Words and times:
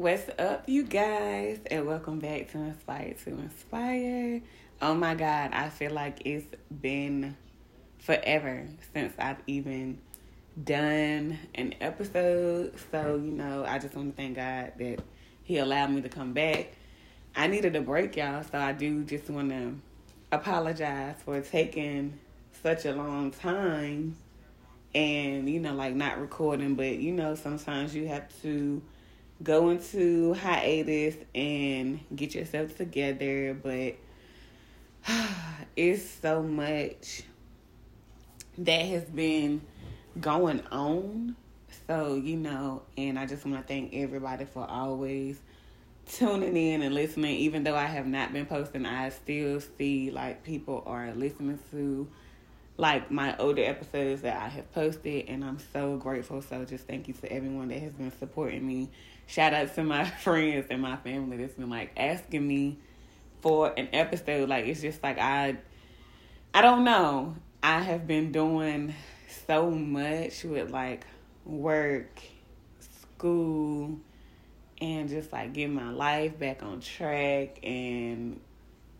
What's 0.00 0.30
up, 0.38 0.66
you 0.66 0.84
guys? 0.84 1.58
And 1.70 1.86
welcome 1.86 2.20
back 2.20 2.50
to 2.52 2.58
Inspire 2.58 3.14
to 3.22 3.30
Inspire. 3.32 4.40
Oh 4.80 4.94
my 4.94 5.14
God, 5.14 5.50
I 5.52 5.68
feel 5.68 5.90
like 5.90 6.22
it's 6.24 6.46
been 6.80 7.36
forever 7.98 8.66
since 8.94 9.12
I've 9.18 9.42
even 9.46 9.98
done 10.64 11.38
an 11.54 11.74
episode. 11.82 12.72
So, 12.90 13.16
you 13.16 13.30
know, 13.30 13.66
I 13.68 13.78
just 13.78 13.94
want 13.94 14.16
to 14.16 14.22
thank 14.22 14.36
God 14.36 14.72
that 14.78 15.02
He 15.42 15.58
allowed 15.58 15.90
me 15.90 16.00
to 16.00 16.08
come 16.08 16.32
back. 16.32 16.72
I 17.36 17.48
needed 17.48 17.76
a 17.76 17.82
break, 17.82 18.16
y'all, 18.16 18.42
so 18.42 18.56
I 18.56 18.72
do 18.72 19.04
just 19.04 19.28
want 19.28 19.50
to 19.50 19.74
apologize 20.32 21.16
for 21.22 21.42
taking 21.42 22.18
such 22.62 22.86
a 22.86 22.92
long 22.92 23.32
time 23.32 24.16
and, 24.94 25.46
you 25.46 25.60
know, 25.60 25.74
like 25.74 25.94
not 25.94 26.18
recording, 26.18 26.74
but, 26.74 26.96
you 26.96 27.12
know, 27.12 27.34
sometimes 27.34 27.94
you 27.94 28.08
have 28.08 28.28
to 28.40 28.80
go 29.42 29.70
into 29.70 30.34
hiatus 30.34 31.16
and 31.34 32.00
get 32.14 32.34
yourself 32.34 32.76
together, 32.76 33.54
but 33.54 33.96
it's 35.76 36.08
so 36.08 36.42
much 36.42 37.22
that 38.58 38.82
has 38.86 39.04
been 39.04 39.62
going 40.20 40.62
on. 40.70 41.36
So, 41.86 42.14
you 42.16 42.36
know, 42.36 42.82
and 42.96 43.18
I 43.18 43.26
just 43.26 43.44
want 43.44 43.56
to 43.56 43.66
thank 43.66 43.94
everybody 43.94 44.44
for 44.44 44.68
always 44.68 45.40
tuning 46.06 46.56
in 46.56 46.82
and 46.82 46.94
listening. 46.94 47.36
Even 47.36 47.64
though 47.64 47.76
I 47.76 47.86
have 47.86 48.06
not 48.06 48.32
been 48.32 48.46
posting, 48.46 48.84
I 48.86 49.08
still 49.10 49.60
see 49.60 50.10
like 50.10 50.44
people 50.44 50.82
are 50.86 51.12
listening 51.14 51.58
to 51.70 52.08
like 52.80 53.10
my 53.10 53.36
older 53.36 53.62
episodes 53.62 54.22
that 54.22 54.42
I 54.42 54.48
have 54.48 54.72
posted, 54.72 55.28
and 55.28 55.44
I'm 55.44 55.58
so 55.74 55.98
grateful. 55.98 56.40
So, 56.40 56.64
just 56.64 56.86
thank 56.86 57.08
you 57.08 57.14
to 57.14 57.30
everyone 57.30 57.68
that 57.68 57.78
has 57.78 57.92
been 57.92 58.10
supporting 58.18 58.66
me. 58.66 58.88
Shout 59.26 59.52
out 59.52 59.74
to 59.74 59.84
my 59.84 60.04
friends 60.22 60.66
and 60.70 60.80
my 60.80 60.96
family 60.96 61.36
that's 61.36 61.52
been 61.52 61.68
like 61.68 61.92
asking 61.98 62.48
me 62.48 62.78
for 63.42 63.74
an 63.76 63.90
episode. 63.92 64.48
Like, 64.48 64.64
it's 64.64 64.80
just 64.80 65.02
like 65.02 65.18
I, 65.18 65.58
I 66.54 66.62
don't 66.62 66.84
know. 66.84 67.36
I 67.62 67.80
have 67.80 68.06
been 68.06 68.32
doing 68.32 68.94
so 69.46 69.70
much 69.70 70.42
with 70.44 70.70
like 70.70 71.06
work, 71.44 72.18
school, 72.78 73.98
and 74.80 75.08
just 75.10 75.34
like 75.34 75.52
getting 75.52 75.74
my 75.74 75.90
life 75.90 76.38
back 76.38 76.62
on 76.62 76.80
track. 76.80 77.58
And 77.62 78.40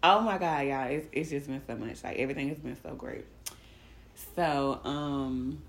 oh 0.02 0.20
my 0.20 0.36
God, 0.36 0.66
y'all, 0.66 0.90
it's 0.90 1.08
it's 1.12 1.30
just 1.30 1.46
been 1.46 1.62
so 1.66 1.76
much. 1.76 2.04
Like 2.04 2.18
everything 2.18 2.50
has 2.50 2.58
been 2.58 2.76
so 2.82 2.92
great. 2.94 3.24
So, 4.40 4.80
um, 4.84 5.60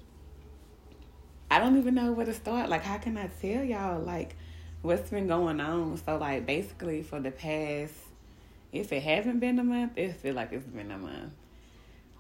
I 1.49 1.59
don't 1.59 1.77
even 1.77 1.93
know 1.93 2.13
where 2.13 2.25
to 2.25 2.33
start. 2.33 2.69
Like, 2.69 2.83
how 2.83 2.99
can 2.99 3.17
I 3.17 3.27
tell 3.41 3.65
y'all 3.65 3.99
like 3.99 4.37
what's 4.81 5.09
been 5.09 5.27
going 5.27 5.59
on? 5.59 5.97
So, 5.97 6.15
like, 6.15 6.45
basically 6.45 7.03
for 7.03 7.19
the 7.19 7.31
past, 7.31 7.93
if 8.71 8.93
it 8.93 9.03
hasn't 9.03 9.41
been 9.41 9.59
a 9.59 9.63
month, 9.65 9.97
it 9.97 10.15
feel 10.15 10.35
like 10.35 10.53
it's 10.53 10.65
been 10.65 10.89
a 10.89 10.97
month. 10.97 11.33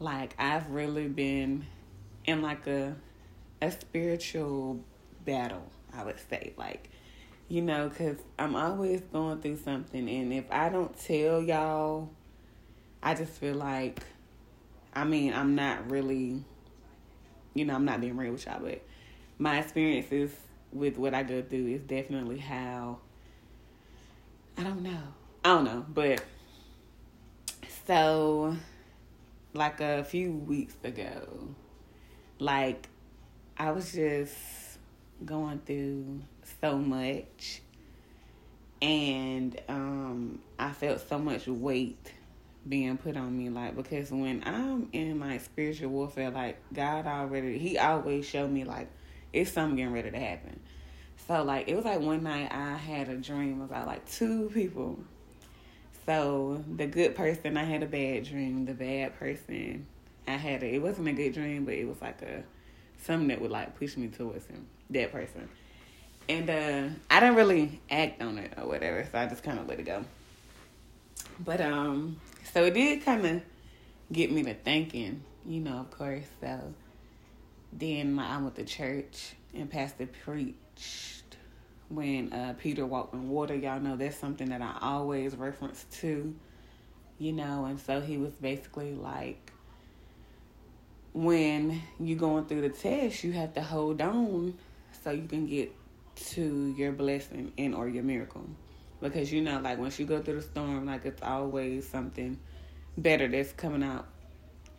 Like, 0.01 0.35
I've 0.37 0.69
really 0.69 1.07
been 1.07 1.67
in 2.25 2.41
like 2.41 2.67
a 2.67 2.97
a 3.61 3.71
spiritual 3.71 4.81
battle, 5.23 5.71
I 5.93 6.03
would 6.03 6.19
say. 6.29 6.51
Like, 6.57 6.89
you 7.47 7.61
know, 7.61 7.87
because 7.87 8.17
I'm 8.37 8.57
always 8.57 8.99
going 9.13 9.39
through 9.39 9.59
something, 9.59 10.09
and 10.09 10.33
if 10.33 10.51
I 10.51 10.67
don't 10.67 10.99
tell 10.99 11.41
y'all, 11.41 12.09
I 13.01 13.13
just 13.15 13.31
feel 13.31 13.55
like, 13.55 14.03
I 14.93 15.03
mean, 15.03 15.33
I'm 15.33 15.55
not 15.55 15.89
really, 15.89 16.43
you 17.53 17.65
know, 17.65 17.75
I'm 17.75 17.85
not 17.85 18.01
being 18.01 18.17
real 18.17 18.33
with 18.33 18.45
y'all, 18.45 18.59
but 18.61 18.81
my 19.37 19.59
experiences 19.59 20.31
with 20.71 20.97
what 20.97 21.13
I 21.13 21.23
go 21.23 21.41
through 21.41 21.67
is 21.67 21.81
definitely 21.81 22.39
how, 22.39 22.99
I 24.57 24.63
don't 24.63 24.83
know. 24.83 25.01
I 25.43 25.49
don't 25.49 25.63
know, 25.65 25.85
but 25.87 26.23
so, 27.87 28.55
like 29.53 29.81
a 29.81 30.03
few 30.03 30.31
weeks 30.31 30.75
ago, 30.83 31.55
like, 32.39 32.87
I 33.57 33.71
was 33.71 33.91
just 33.93 34.35
going 35.25 35.59
through 35.59 36.21
so 36.61 36.77
much. 36.77 37.61
And 38.81 39.59
um, 39.69 40.39
I 40.57 40.71
felt 40.71 41.07
so 41.07 41.19
much 41.19 41.47
weight 41.47 42.13
being 42.67 42.97
put 42.97 43.17
on 43.17 43.37
me. 43.37 43.49
Like, 43.49 43.75
because 43.75 44.11
when 44.11 44.43
I'm 44.45 44.89
in 44.93 45.19
like 45.19 45.41
spiritual 45.41 45.89
warfare, 45.89 46.29
like, 46.29 46.57
God 46.73 47.07
already, 47.07 47.57
He 47.57 47.77
always 47.77 48.25
showed 48.25 48.51
me, 48.51 48.63
like, 48.63 48.89
it's 49.33 49.51
something 49.51 49.77
getting 49.77 49.93
ready 49.93 50.11
to 50.11 50.19
happen. 50.19 50.59
So, 51.27 51.43
like, 51.43 51.67
it 51.67 51.75
was 51.75 51.85
like 51.85 51.99
one 51.99 52.23
night 52.23 52.51
I 52.51 52.75
had 52.75 53.09
a 53.09 53.15
dream 53.15 53.61
about 53.61 53.87
like 53.87 54.09
two 54.09 54.49
people. 54.53 54.99
So, 56.05 56.63
the 56.75 56.87
good 56.87 57.15
person, 57.15 57.57
I 57.57 57.63
had 57.63 57.83
a 57.83 57.85
bad 57.85 58.25
dream. 58.25 58.65
The 58.65 58.73
bad 58.73 59.17
person, 59.17 59.85
I 60.27 60.31
had 60.31 60.63
a, 60.63 60.75
it 60.75 60.81
wasn't 60.81 61.07
a 61.07 61.13
good 61.13 61.33
dream, 61.33 61.65
but 61.65 61.75
it 61.75 61.87
was 61.87 62.01
like 62.01 62.21
a, 62.21 62.43
something 63.03 63.27
that 63.29 63.39
would 63.39 63.51
like 63.51 63.77
push 63.77 63.97
me 63.97 64.07
towards 64.07 64.45
him, 64.47 64.65
that 64.89 65.11
person. 65.11 65.47
And 66.29 66.49
uh 66.49 66.89
I 67.09 67.19
didn't 67.19 67.35
really 67.35 67.81
act 67.89 68.21
on 68.21 68.37
it 68.37 68.53
or 68.57 68.67
whatever, 68.67 69.07
so 69.11 69.17
I 69.17 69.25
just 69.25 69.43
kind 69.43 69.59
of 69.59 69.67
let 69.67 69.79
it 69.79 69.85
go. 69.85 70.05
But 71.39 71.61
um, 71.61 72.17
so 72.43 72.65
it 72.65 72.73
did 72.73 73.03
kind 73.03 73.25
of 73.25 73.41
get 74.11 74.31
me 74.31 74.43
to 74.43 74.53
thinking, 74.53 75.23
you 75.45 75.61
know, 75.61 75.77
of 75.77 75.91
course. 75.91 76.25
So 76.39 76.73
then 77.73 78.13
my, 78.13 78.27
I 78.27 78.37
went 78.41 78.55
to 78.55 78.65
church 78.65 79.33
and 79.53 79.69
Pastor 79.69 80.07
preached 80.23 81.37
when 81.89 82.31
uh, 82.33 82.55
Peter 82.57 82.85
walked 82.85 83.13
in 83.13 83.29
water. 83.29 83.55
Y'all 83.55 83.79
know 83.79 83.95
that's 83.95 84.17
something 84.17 84.49
that 84.49 84.61
I 84.61 84.77
always 84.81 85.35
reference 85.35 85.85
to, 85.99 86.33
you 87.19 87.33
know. 87.33 87.65
And 87.65 87.79
so 87.79 88.01
he 88.01 88.17
was 88.17 88.33
basically 88.33 88.93
like, 88.93 89.51
when 91.13 91.81
you're 91.99 92.17
going 92.17 92.45
through 92.45 92.61
the 92.61 92.69
test, 92.69 93.23
you 93.23 93.33
have 93.33 93.53
to 93.53 93.61
hold 93.61 94.01
on 94.01 94.57
so 95.03 95.11
you 95.11 95.27
can 95.27 95.45
get 95.45 95.73
to 96.15 96.73
your 96.77 96.91
blessing 96.91 97.51
and 97.57 97.75
or 97.75 97.89
your 97.89 98.03
miracle. 98.03 98.45
Because 99.01 99.33
you 99.33 99.41
know, 99.41 99.59
like 99.59 99.79
once 99.79 99.99
you 99.99 100.05
go 100.05 100.21
through 100.21 100.35
the 100.35 100.41
storm, 100.41 100.85
like 100.85 101.05
it's 101.05 101.21
always 101.21 101.87
something 101.87 102.39
better 102.97 103.27
that's 103.27 103.51
coming 103.53 103.83
out 103.83 104.07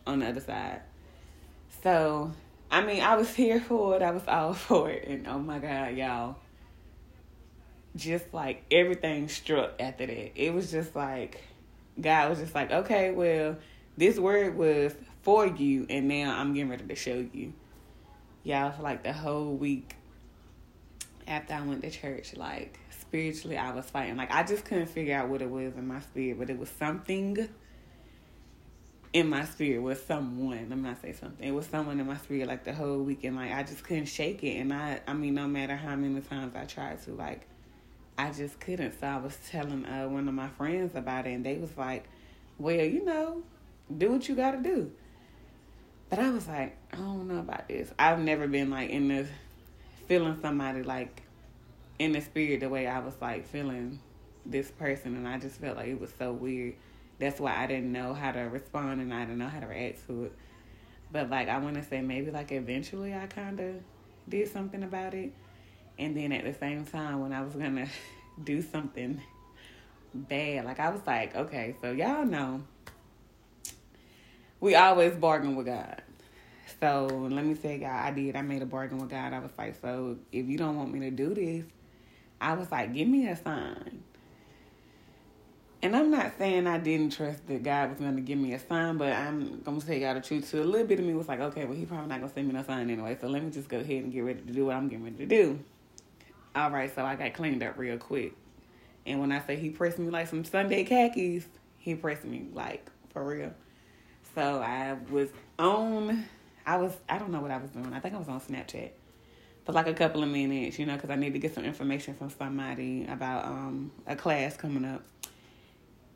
on 0.07 0.19
the 0.19 0.27
other 0.27 0.39
side. 0.39 0.81
So, 1.83 2.31
I 2.71 2.81
mean, 2.81 3.03
I 3.03 3.15
was 3.15 3.33
here 3.35 3.59
for 3.59 3.95
it. 3.95 4.01
I 4.01 4.11
was 4.11 4.23
all 4.27 4.53
for 4.53 4.89
it. 4.89 5.07
And 5.07 5.27
oh 5.27 5.39
my 5.39 5.59
God, 5.59 5.95
y'all. 5.95 6.37
Just 7.95 8.33
like 8.33 8.63
everything 8.71 9.27
struck 9.27 9.73
after 9.79 10.07
that. 10.07 10.31
It 10.35 10.51
was 10.51 10.71
just 10.71 10.95
like, 10.95 11.43
God 11.99 12.29
was 12.29 12.39
just 12.39 12.55
like, 12.55 12.71
okay, 12.71 13.11
well, 13.11 13.57
this 13.97 14.17
word 14.17 14.57
was 14.57 14.95
for 15.21 15.45
you, 15.45 15.85
and 15.89 16.07
now 16.07 16.35
I'm 16.35 16.53
getting 16.53 16.69
ready 16.69 16.85
to 16.85 16.95
show 16.95 17.23
you. 17.31 17.53
Y'all, 18.43 18.71
for 18.71 18.81
like 18.81 19.03
the 19.03 19.13
whole 19.13 19.53
week 19.53 19.95
after 21.27 21.53
I 21.53 21.61
went 21.61 21.83
to 21.83 21.91
church, 21.91 22.35
like 22.35 22.79
spiritually, 23.13 23.55
I 23.55 23.71
was 23.71 23.85
fighting. 23.85 24.17
Like 24.17 24.33
I 24.33 24.41
just 24.41 24.65
couldn't 24.65 24.87
figure 24.87 25.15
out 25.15 25.29
what 25.29 25.43
it 25.43 25.49
was 25.49 25.75
in 25.75 25.87
my 25.87 25.99
spirit, 25.99 26.39
but 26.39 26.49
it 26.49 26.57
was 26.57 26.69
something 26.69 27.47
in 29.13 29.29
my 29.29 29.45
spirit 29.45 29.83
was 29.83 30.01
someone. 30.01 30.67
Let 30.67 30.69
me 30.69 30.89
not 30.89 30.99
say 30.99 31.13
something. 31.13 31.47
It 31.47 31.51
was 31.51 31.67
someone 31.67 31.99
in 31.99 32.07
my 32.07 32.17
spirit 32.17 32.47
like 32.47 32.63
the 32.63 32.73
whole 32.73 33.03
weekend. 33.03 33.35
Like 33.35 33.51
I 33.51 33.61
just 33.61 33.83
couldn't 33.83 34.07
shake 34.07 34.43
it, 34.43 34.57
and 34.57 34.73
I, 34.73 34.99
I 35.07 35.13
mean, 35.13 35.35
no 35.35 35.47
matter 35.47 35.75
how 35.75 35.95
many 35.95 36.21
times 36.21 36.55
I 36.55 36.65
tried 36.65 37.03
to, 37.03 37.11
like, 37.11 37.45
I 38.17 38.31
just 38.31 38.59
couldn't. 38.59 38.99
So 38.99 39.05
I 39.05 39.17
was 39.17 39.37
telling 39.47 39.85
uh, 39.85 40.07
one 40.07 40.27
of 40.27 40.33
my 40.33 40.47
friends 40.47 40.95
about 40.95 41.27
it, 41.27 41.33
and 41.33 41.45
they 41.45 41.57
was 41.57 41.77
like, 41.77 42.05
"Well, 42.57 42.73
you 42.73 43.05
know, 43.05 43.43
do 43.95 44.11
what 44.11 44.27
you 44.27 44.33
got 44.33 44.51
to 44.51 44.63
do." 44.63 44.91
But 46.09 46.17
I 46.17 46.31
was 46.31 46.47
like, 46.47 46.75
I 46.91 46.97
don't 46.97 47.27
know 47.27 47.39
about 47.39 47.67
this. 47.67 47.91
I've 47.99 48.19
never 48.19 48.47
been 48.47 48.71
like 48.71 48.89
in 48.89 49.07
this 49.07 49.27
feeling 50.07 50.39
somebody 50.41 50.81
like 50.81 51.21
in 51.99 52.11
the 52.11 52.21
spirit 52.21 52.59
the 52.59 52.69
way 52.69 52.87
I 52.87 52.99
was 52.99 53.15
like 53.21 53.47
feeling 53.47 53.99
this 54.45 54.71
person, 54.71 55.15
and 55.15 55.27
I 55.27 55.37
just 55.37 55.59
felt 55.59 55.77
like 55.77 55.87
it 55.87 55.99
was 55.99 56.11
so 56.17 56.31
weird. 56.33 56.75
That's 57.19 57.39
why 57.39 57.55
I 57.55 57.67
didn't 57.67 57.91
know 57.91 58.13
how 58.13 58.31
to 58.31 58.41
respond 58.41 58.99
and 58.99 59.13
I 59.13 59.21
didn't 59.21 59.37
know 59.37 59.47
how 59.47 59.59
to 59.59 59.67
react 59.67 60.05
to 60.07 60.25
it. 60.25 60.33
But 61.11 61.29
like 61.29 61.47
I 61.47 61.59
want 61.59 61.75
to 61.75 61.83
say 61.83 62.01
maybe 62.01 62.31
like 62.31 62.51
eventually 62.51 63.13
I 63.13 63.27
kind 63.27 63.59
of 63.59 63.75
did 64.27 64.51
something 64.51 64.83
about 64.83 65.13
it, 65.13 65.31
and 65.99 66.17
then 66.17 66.31
at 66.31 66.43
the 66.43 66.53
same 66.53 66.85
time 66.85 67.21
when 67.21 67.33
I 67.33 67.41
was 67.41 67.53
gonna 67.53 67.87
do 68.43 68.61
something 68.61 69.21
bad, 70.13 70.65
like 70.65 70.79
I 70.79 70.89
was 70.89 71.01
like, 71.05 71.35
okay, 71.35 71.75
so 71.81 71.91
y'all 71.91 72.25
know 72.25 72.63
we 74.63 74.75
always 74.75 75.13
bargain 75.15 75.57
with 75.57 75.65
God. 75.65 76.01
So 76.79 77.07
let 77.07 77.43
me 77.45 77.53
say, 77.53 77.79
God, 77.79 78.05
I 78.05 78.11
did. 78.11 78.37
I 78.37 78.41
made 78.41 78.61
a 78.61 78.65
bargain 78.65 78.97
with 78.97 79.09
God. 79.09 79.33
I 79.33 79.39
was 79.39 79.51
like, 79.57 79.75
so 79.81 80.17
if 80.31 80.47
you 80.47 80.57
don't 80.57 80.77
want 80.77 80.93
me 80.93 81.01
to 81.01 81.11
do 81.11 81.33
this, 81.33 81.65
I 82.43 82.55
was 82.55 82.69
like, 82.69 82.93
give 82.93 83.07
me 83.07 83.27
a 83.29 83.37
sign. 83.37 84.03
And 85.81 85.95
I'm 85.95 86.11
not 86.11 86.33
saying 86.37 86.67
I 86.67 86.77
didn't 86.77 87.13
trust 87.13 87.47
that 87.47 87.63
God 87.63 87.91
was 87.91 87.99
going 87.99 88.17
to 88.17 88.21
give 88.21 88.37
me 88.37 88.53
a 88.53 88.59
sign, 88.59 88.97
but 88.97 89.13
I'm 89.13 89.61
going 89.61 89.79
to 89.79 89.87
tell 89.87 89.95
y'all 89.95 90.13
the 90.13 90.19
truth. 90.19 90.49
So 90.49 90.61
a 90.61 90.63
little 90.63 90.85
bit 90.85 90.99
of 90.99 91.05
me 91.05 91.13
was 91.13 91.29
like, 91.29 91.39
okay, 91.39 91.63
well, 91.63 91.75
he 91.75 91.85
probably 91.85 92.07
not 92.07 92.19
going 92.19 92.29
to 92.29 92.35
send 92.35 92.47
me 92.47 92.53
no 92.53 92.63
sign 92.63 92.89
anyway. 92.89 93.17
So 93.19 93.27
let 93.27 93.43
me 93.43 93.49
just 93.49 93.69
go 93.69 93.79
ahead 93.79 94.03
and 94.03 94.11
get 94.11 94.21
ready 94.21 94.41
to 94.41 94.51
do 94.51 94.65
what 94.65 94.75
I'm 94.75 94.89
getting 94.89 95.05
ready 95.05 95.17
to 95.17 95.25
do. 95.25 95.59
all 96.53 96.69
right, 96.69 96.93
so 96.93 97.05
I 97.05 97.15
got 97.15 97.33
cleaned 97.33 97.63
up 97.63 97.77
real 97.77 97.97
quick. 97.97 98.33
And 99.05 99.21
when 99.21 99.31
I 99.31 99.41
say 99.45 99.55
he 99.55 99.69
pressed 99.69 99.99
me 99.99 100.09
like 100.09 100.27
some 100.27 100.43
Sunday 100.43 100.83
khakis, 100.83 101.45
he 101.77 101.95
pressed 101.95 102.25
me 102.25 102.47
like 102.53 102.89
for 103.13 103.25
real. 103.25 103.53
So 104.35 104.61
I 104.61 104.97
was 105.09 105.29
on, 105.59 106.25
I 106.65 106.77
was, 106.77 106.93
I 107.07 107.19
don't 107.19 107.31
know 107.31 107.41
what 107.41 107.51
I 107.51 107.57
was 107.57 107.71
doing. 107.71 107.93
I 107.93 107.99
think 107.99 108.15
I 108.15 108.17
was 108.17 108.27
on 108.27 108.41
Snapchat 108.41 108.91
for 109.65 109.71
like 109.71 109.87
a 109.87 109.93
couple 109.93 110.23
of 110.23 110.29
minutes, 110.29 110.77
you 110.77 110.85
know, 110.85 110.95
because 110.95 111.09
I 111.09 111.15
need 111.15 111.33
to 111.33 111.39
get 111.39 111.55
some 111.55 111.65
information 111.65 112.15
from 112.15 112.29
somebody 112.29 113.05
about 113.07 113.45
um 113.45 113.91
a 114.05 114.15
class 114.15 114.57
coming 114.57 114.85
up. 114.85 115.03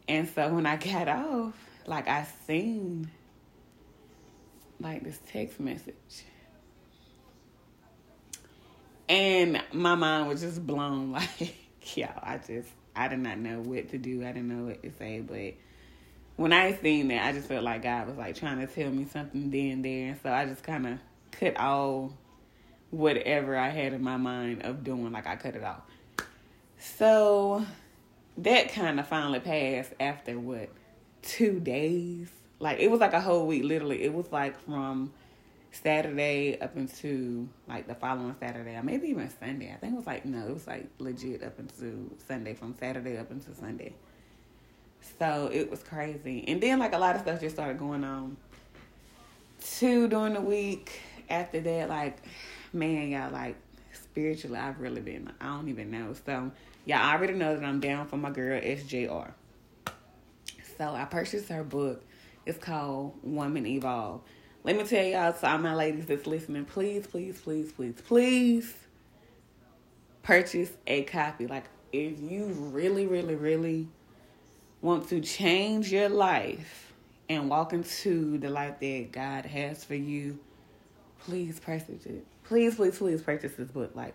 And 0.08 0.28
so 0.30 0.54
when 0.54 0.66
I 0.66 0.78
got 0.78 1.08
off, 1.08 1.54
like 1.86 2.08
I 2.08 2.28
seen 2.46 3.10
like 4.80 5.04
this 5.04 5.20
text 5.32 5.60
message. 5.60 6.26
And 9.10 9.62
my 9.72 9.96
mind 9.96 10.28
was 10.28 10.42
just 10.42 10.66
blown 10.66 11.12
like, 11.14 11.56
yo, 11.96 12.08
I 12.22 12.38
just 12.38 12.70
I 12.96 13.08
did 13.08 13.20
not 13.20 13.38
know 13.38 13.62
what 13.62 13.90
to 13.90 13.98
do. 13.98 14.24
I 14.24 14.28
didn't 14.28 14.50
know 14.50 14.66
what 14.66 14.84
to 14.84 14.92
say, 14.98 15.22
but 15.22 15.54
when 16.36 16.54
I 16.54 16.74
seen 16.76 17.08
that, 17.08 17.26
I 17.26 17.32
just 17.32 17.48
felt 17.48 17.64
like 17.64 17.84
God 17.84 18.08
was 18.08 18.18
like 18.18 18.36
trying 18.36 18.60
to 18.60 18.68
tell 18.68 18.90
me 18.92 19.06
something 19.06 19.50
then 19.50 19.82
there, 19.82 20.10
and 20.10 20.20
so 20.22 20.32
I 20.32 20.46
just 20.46 20.64
kind 20.64 20.88
of 20.88 21.00
cut 21.32 21.58
all 21.58 22.14
whatever 22.92 23.58
I 23.58 23.70
had 23.70 23.94
in 23.94 24.04
my 24.04 24.18
mind 24.18 24.64
of 24.64 24.84
doing, 24.84 25.12
like 25.12 25.28
I 25.28 25.36
cut 25.36 25.56
it 25.56 25.64
off. 25.64 25.82
So 26.80 27.66
that 28.38 28.72
kind 28.72 29.00
of 29.00 29.08
finally 29.08 29.40
passed 29.40 29.94
after 30.00 30.40
what 30.40 30.70
two 31.22 31.60
days. 31.60 32.30
Like 32.60 32.80
it 32.80 32.90
was 32.90 33.00
like 33.00 33.14
a 33.14 33.22
whole 33.22 33.46
week, 33.46 33.64
literally. 33.64 34.04
It 34.04 34.14
was 34.14 34.32
like 34.32 34.60
from 34.62 35.12
Saturday 35.72 36.60
up 36.60 36.76
into 36.76 37.48
like 37.68 37.88
the 37.88 37.96
following 37.96 38.36
Saturday, 38.40 38.76
or 38.76 38.84
maybe 38.84 39.10
even 39.10 39.30
Sunday. 39.40 39.72
I 39.72 39.78
think 39.78 39.94
it 39.94 39.98
was 39.98 40.08
like 40.08 40.26
no, 40.26 40.48
it 40.48 40.54
was 40.54 40.68
like 40.68 40.88
legit 41.00 41.44
up 41.44 41.60
into 41.60 42.10
Sunday, 42.28 42.54
from 42.54 42.76
Saturday 42.80 43.18
up 43.18 43.32
into 43.32 43.54
Sunday. 43.54 43.94
So 45.20 45.50
it 45.54 45.70
was 45.70 45.84
crazy, 45.84 46.46
and 46.48 46.62
then 46.62 46.80
like 46.80 46.94
a 46.94 46.98
lot 46.98 47.16
of 47.16 47.22
stuff 47.22 47.40
just 47.40 47.56
started 47.56 47.78
going 47.78 48.04
on. 48.04 48.38
Two 49.62 50.08
during 50.08 50.34
the 50.34 50.42
week. 50.42 51.02
After 51.30 51.60
that, 51.60 51.90
like 51.90 52.18
man, 52.74 53.10
y'all 53.10 53.32
like 53.32 53.56
spiritually, 53.94 54.58
I've 54.58 54.80
really 54.80 55.02
been. 55.02 55.32
I 55.40 55.46
don't 55.56 55.70
even 55.70 55.92
know. 55.92 56.14
So 56.26 56.52
y'all 56.86 57.14
already 57.14 57.34
know 57.34 57.56
that 57.56 57.64
I'm 57.64 57.80
down 57.80 58.08
for 58.08 58.18
my 58.18 58.30
girl 58.30 58.60
SJR. 58.60 59.32
So 60.78 60.94
I 60.94 61.06
purchased 61.06 61.50
her 61.50 61.64
book. 61.64 62.04
It's 62.46 62.58
called 62.58 63.16
Woman 63.24 63.66
Evolve. 63.66 64.22
Let 64.64 64.78
me 64.78 64.84
tell 64.84 65.04
y'all, 65.04 65.34
to 65.34 65.52
all 65.52 65.58
my 65.60 65.74
ladies 65.74 66.06
that's 66.06 66.28
listening, 66.28 66.66
please, 66.66 67.08
please, 67.08 67.40
please, 67.42 67.72
please, 67.72 68.02
please 68.06 68.74
purchase 70.24 70.72
a 70.86 71.04
copy. 71.04 71.48
Like, 71.48 71.66
if 71.92 72.20
you 72.20 72.46
really, 72.46 73.08
really, 73.08 73.36
really 73.36 73.88
want 74.82 75.10
to 75.10 75.22
change 75.22 75.92
your 75.92 76.10
life 76.10 76.94
and 77.30 77.50
walk 77.50 77.74
into 77.74 78.38
the 78.38 78.50
life 78.50 78.80
that 78.80 79.12
God 79.12 79.46
has 79.46 79.84
for 79.84 79.96
you, 79.96 80.40
please 81.20 81.60
purchase 81.60 82.06
it 82.06 82.26
please, 82.48 82.76
please, 82.76 82.98
please 82.98 83.22
purchase 83.22 83.54
this 83.54 83.70
book. 83.70 83.92
Like, 83.96 84.14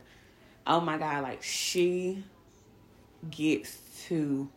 oh 0.67 0.81
my 0.81 0.99
God, 0.99 1.23
like 1.23 1.43
she 1.43 2.25
gets 3.31 3.79
to 4.09 4.49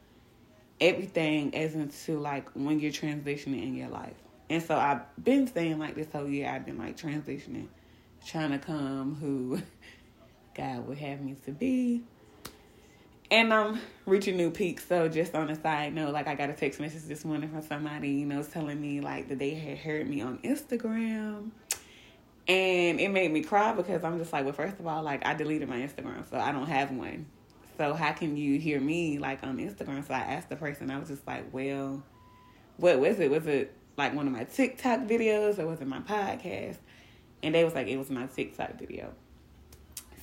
everything 0.81 1.55
as 1.55 1.75
into 1.75 2.19
like 2.19 2.49
when 2.53 2.79
you're 2.79 2.91
transitioning 2.91 3.63
in 3.63 3.75
your 3.75 3.89
life. 3.89 4.15
And 4.49 4.61
so 4.61 4.77
I've 4.77 5.01
been 5.21 5.47
saying 5.47 5.79
like 5.79 5.95
this 5.95 6.07
whole 6.11 6.27
year 6.27 6.49
I've 6.49 6.65
been 6.65 6.77
like 6.77 6.97
transitioning, 6.97 7.67
trying 8.25 8.51
to 8.51 8.59
come 8.59 9.15
who 9.15 9.61
God 10.55 10.87
would 10.87 10.97
have 10.97 11.21
me 11.21 11.35
to 11.45 11.51
be. 11.51 12.03
And 13.31 13.51
I'm 13.51 13.81
reaching 14.05 14.37
new 14.37 14.51
peaks. 14.51 14.87
So 14.87 15.09
just 15.09 15.33
on 15.33 15.49
a 15.49 15.59
side 15.59 15.95
note, 15.95 16.13
like 16.13 16.27
I 16.27 16.35
got 16.35 16.51
a 16.51 16.53
text 16.53 16.79
message 16.79 17.03
this 17.03 17.25
morning 17.25 17.49
from 17.49 17.63
somebody, 17.63 18.09
you 18.09 18.25
know, 18.25 18.43
telling 18.43 18.79
me 18.79 19.01
like 19.01 19.29
that 19.29 19.39
they 19.39 19.55
had 19.55 19.79
heard 19.79 20.07
me 20.07 20.21
on 20.21 20.37
Instagram 20.39 21.49
and 22.47 22.99
it 22.99 23.09
made 23.09 23.31
me 23.31 23.41
cry 23.41 23.73
because 23.73 24.03
I'm 24.03 24.19
just 24.19 24.31
like, 24.31 24.43
well, 24.43 24.53
first 24.53 24.79
of 24.79 24.85
all, 24.85 25.01
like 25.01 25.25
I 25.25 25.33
deleted 25.33 25.67
my 25.67 25.77
Instagram, 25.77 26.29
so 26.29 26.37
I 26.37 26.51
don't 26.51 26.67
have 26.67 26.91
one. 26.91 27.25
So 27.77 27.93
how 27.93 28.13
can 28.13 28.37
you 28.37 28.59
hear 28.59 28.79
me 28.79 29.17
like 29.17 29.43
on 29.43 29.57
Instagram? 29.57 30.05
So 30.07 30.13
I 30.13 30.19
asked 30.19 30.49
the 30.49 30.55
person, 30.55 30.91
I 30.91 30.99
was 30.99 31.09
just 31.09 31.25
like, 31.27 31.51
well, 31.51 32.03
what 32.77 32.99
was 32.99 33.19
it? 33.19 33.31
Was 33.31 33.47
it 33.47 33.73
like 33.97 34.13
one 34.13 34.27
of 34.27 34.33
my 34.33 34.43
TikTok 34.43 35.01
videos 35.01 35.59
or 35.59 35.67
was 35.67 35.81
it 35.81 35.87
my 35.87 35.99
podcast? 35.99 36.77
And 37.43 37.53
they 37.53 37.63
was 37.63 37.73
like, 37.73 37.87
it 37.87 37.97
was 37.97 38.09
my 38.09 38.27
TikTok 38.27 38.79
video. 38.79 39.13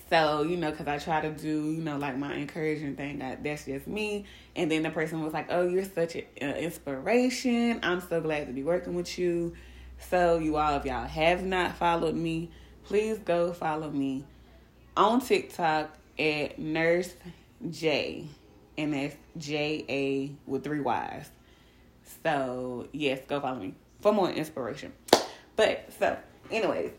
So, 0.09 0.43
you 0.43 0.59
know, 0.59 0.71
because 0.71 0.87
I 0.87 0.99
try 0.99 1.23
to 1.23 1.31
do, 1.31 1.73
you 1.73 1.83
know, 1.83 1.97
like 1.97 2.19
my 2.19 2.35
encouraging 2.35 2.97
thing, 2.97 3.23
I, 3.23 3.37
that's 3.37 3.65
just 3.65 3.87
me. 3.87 4.27
And 4.55 4.71
then 4.71 4.83
the 4.83 4.91
person 4.91 5.23
was 5.23 5.33
like, 5.33 5.47
oh, 5.49 5.67
you're 5.67 5.85
such 5.85 6.17
an 6.17 6.57
inspiration. 6.57 7.81
I'm 7.83 8.01
so 8.01 8.21
glad 8.21 8.47
to 8.47 8.53
be 8.53 8.63
working 8.63 8.95
with 8.95 9.19
you. 9.19 9.55
So, 10.11 10.39
you 10.39 10.57
all, 10.57 10.77
if 10.77 10.85
y'all 10.85 11.07
have 11.07 11.45
not 11.45 11.77
followed 11.77 12.15
me, 12.15 12.51
please 12.85 13.19
go 13.19 13.53
follow 13.53 13.91
me 13.91 14.25
on 14.97 15.21
TikTok 15.21 15.97
at 16.19 16.59
Nurse 16.59 17.15
J, 17.71 18.27
and 18.77 18.93
that's 18.93 19.17
J 19.39 19.85
A 19.89 20.51
with 20.51 20.65
three 20.65 20.81
Y's. 20.81 21.31
So, 22.23 22.89
yes, 22.93 23.21
go 23.27 23.41
follow 23.41 23.59
me 23.59 23.75
for 24.01 24.13
more 24.13 24.31
inspiration. 24.31 24.93
But, 25.57 25.93
so, 25.99 26.19
anyways, 26.51 26.93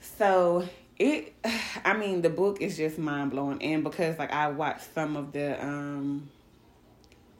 so 0.00 0.68
it, 0.98 1.34
I 1.84 1.96
mean, 1.96 2.22
the 2.22 2.30
book 2.30 2.60
is 2.60 2.76
just 2.76 2.98
mind 2.98 3.30
blowing. 3.30 3.62
And 3.62 3.84
because, 3.84 4.18
like, 4.18 4.32
I 4.32 4.48
watched 4.48 4.92
some 4.94 5.16
of 5.16 5.32
the, 5.32 5.62
um, 5.64 6.28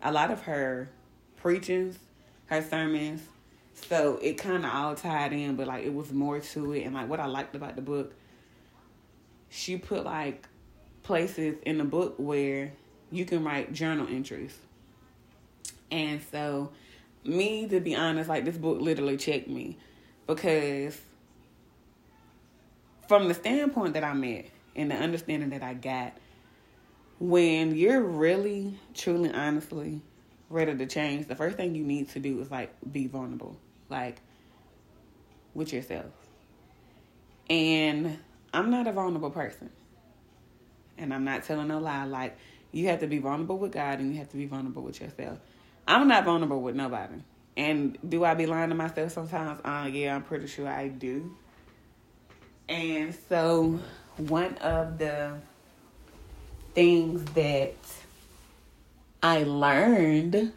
a 0.02 0.12
lot 0.12 0.30
of 0.30 0.42
her 0.42 0.88
preachings, 1.36 1.98
her 2.46 2.62
sermons, 2.62 3.22
so 3.88 4.18
it 4.22 4.38
kind 4.38 4.64
of 4.64 4.72
all 4.72 4.94
tied 4.94 5.32
in, 5.32 5.56
but 5.56 5.66
like 5.66 5.84
it 5.84 5.92
was 5.92 6.12
more 6.12 6.40
to 6.40 6.72
it. 6.72 6.82
And 6.82 6.94
like 6.94 7.08
what 7.08 7.20
I 7.20 7.26
liked 7.26 7.54
about 7.54 7.76
the 7.76 7.82
book, 7.82 8.14
she 9.48 9.76
put 9.76 10.04
like 10.04 10.46
places 11.02 11.56
in 11.64 11.78
the 11.78 11.84
book 11.84 12.14
where 12.18 12.72
you 13.10 13.24
can 13.24 13.44
write 13.44 13.72
journal 13.72 14.06
entries. 14.08 14.56
And 15.90 16.20
so, 16.30 16.70
me 17.24 17.66
to 17.68 17.80
be 17.80 17.96
honest, 17.96 18.28
like 18.28 18.44
this 18.44 18.56
book 18.56 18.80
literally 18.80 19.16
checked 19.16 19.48
me 19.48 19.76
because 20.26 21.00
from 23.08 23.28
the 23.28 23.34
standpoint 23.34 23.94
that 23.94 24.04
I'm 24.04 24.22
at 24.24 24.46
and 24.76 24.90
the 24.90 24.94
understanding 24.94 25.50
that 25.50 25.62
I 25.62 25.74
got, 25.74 26.12
when 27.18 27.74
you're 27.74 28.00
really, 28.00 28.78
truly, 28.94 29.32
honestly 29.32 30.00
ready 30.48 30.76
to 30.76 30.86
change, 30.86 31.26
the 31.26 31.34
first 31.34 31.56
thing 31.56 31.74
you 31.74 31.84
need 31.84 32.08
to 32.10 32.20
do 32.20 32.40
is 32.40 32.50
like 32.50 32.72
be 32.92 33.06
vulnerable 33.06 33.56
like 33.90 34.20
with 35.54 35.72
yourself. 35.72 36.06
And 37.48 38.18
I'm 38.54 38.70
not 38.70 38.86
a 38.86 38.92
vulnerable 38.92 39.30
person. 39.30 39.70
And 40.96 41.12
I'm 41.12 41.24
not 41.24 41.44
telling 41.44 41.70
a 41.70 41.80
lie. 41.80 42.04
Like, 42.04 42.36
you 42.72 42.86
have 42.88 43.00
to 43.00 43.06
be 43.06 43.18
vulnerable 43.18 43.58
with 43.58 43.72
God 43.72 43.98
and 43.98 44.12
you 44.12 44.18
have 44.18 44.28
to 44.30 44.36
be 44.36 44.46
vulnerable 44.46 44.82
with 44.82 45.00
yourself. 45.00 45.38
I'm 45.88 46.06
not 46.06 46.24
vulnerable 46.24 46.60
with 46.60 46.76
nobody. 46.76 47.22
And 47.56 47.98
do 48.08 48.24
I 48.24 48.34
be 48.34 48.46
lying 48.46 48.68
to 48.68 48.74
myself 48.74 49.12
sometimes? 49.12 49.60
Uh, 49.64 49.88
yeah, 49.92 50.14
I'm 50.14 50.22
pretty 50.22 50.46
sure 50.46 50.68
I 50.68 50.88
do. 50.88 51.34
And 52.68 53.16
so, 53.28 53.80
one 54.16 54.54
of 54.58 54.98
the 54.98 55.34
things 56.74 57.24
that 57.32 57.74
I 59.22 59.42
learned 59.42 60.52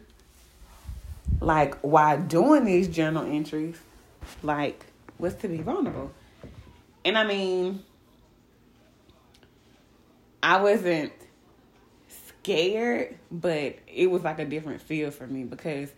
like 1.40 1.76
why 1.80 2.16
doing 2.16 2.64
these 2.64 2.88
journal 2.88 3.24
entries, 3.24 3.78
like 4.42 4.86
was 5.18 5.34
to 5.36 5.48
be 5.48 5.58
vulnerable. 5.58 6.12
And 7.04 7.18
I 7.18 7.24
mean, 7.24 7.82
I 10.42 10.60
wasn't 10.60 11.12
scared, 12.08 13.16
but 13.30 13.76
it 13.86 14.10
was 14.10 14.22
like 14.22 14.38
a 14.38 14.44
different 14.44 14.80
feel 14.82 15.10
for 15.10 15.26
me 15.26 15.44
because 15.44 15.90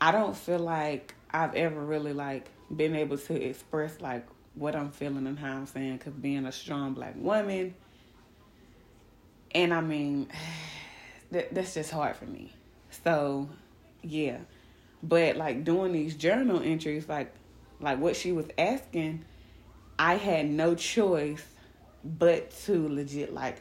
I 0.00 0.12
don't 0.12 0.36
feel 0.36 0.58
like 0.58 1.14
I've 1.30 1.54
ever 1.54 1.80
really 1.80 2.12
like 2.12 2.48
been 2.74 2.94
able 2.94 3.18
to 3.18 3.34
express 3.34 4.00
like 4.00 4.26
what 4.54 4.74
I'm 4.74 4.90
feeling 4.90 5.26
and 5.26 5.38
how 5.38 5.52
I'm 5.52 5.66
saying 5.66 5.98
cuz 5.98 6.12
being 6.12 6.46
a 6.46 6.52
strong 6.52 6.94
black 6.94 7.14
woman 7.16 7.74
and 9.54 9.72
I 9.72 9.80
mean 9.80 10.28
that, 11.30 11.54
that's 11.54 11.74
just 11.74 11.90
hard 11.90 12.16
for 12.16 12.26
me. 12.26 12.52
So, 13.04 13.48
yeah. 14.08 14.38
But 15.02 15.36
like 15.36 15.64
doing 15.64 15.92
these 15.92 16.14
journal 16.14 16.60
entries, 16.62 17.08
like 17.08 17.32
like 17.80 17.98
what 17.98 18.16
she 18.16 18.32
was 18.32 18.46
asking, 18.56 19.24
I 19.98 20.14
had 20.14 20.48
no 20.48 20.74
choice 20.74 21.44
but 22.04 22.50
to 22.64 22.88
legit 22.88 23.32
like 23.32 23.60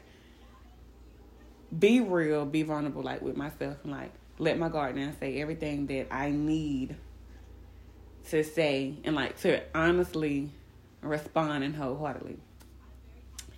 be 1.77 1.99
real, 1.99 2.45
be 2.45 2.63
vulnerable, 2.63 3.03
like 3.03 3.21
with 3.21 3.35
myself, 3.35 3.77
and 3.83 3.91
like 3.91 4.11
let 4.39 4.57
my 4.57 4.69
guard 4.69 4.95
down, 4.95 5.15
say 5.19 5.41
everything 5.41 5.87
that 5.87 6.07
I 6.11 6.31
need 6.31 6.95
to 8.29 8.43
say, 8.43 8.95
and 9.03 9.15
like 9.15 9.39
to 9.41 9.61
honestly 9.75 10.49
respond 11.01 11.63
and 11.63 11.75
wholeheartedly. 11.75 12.37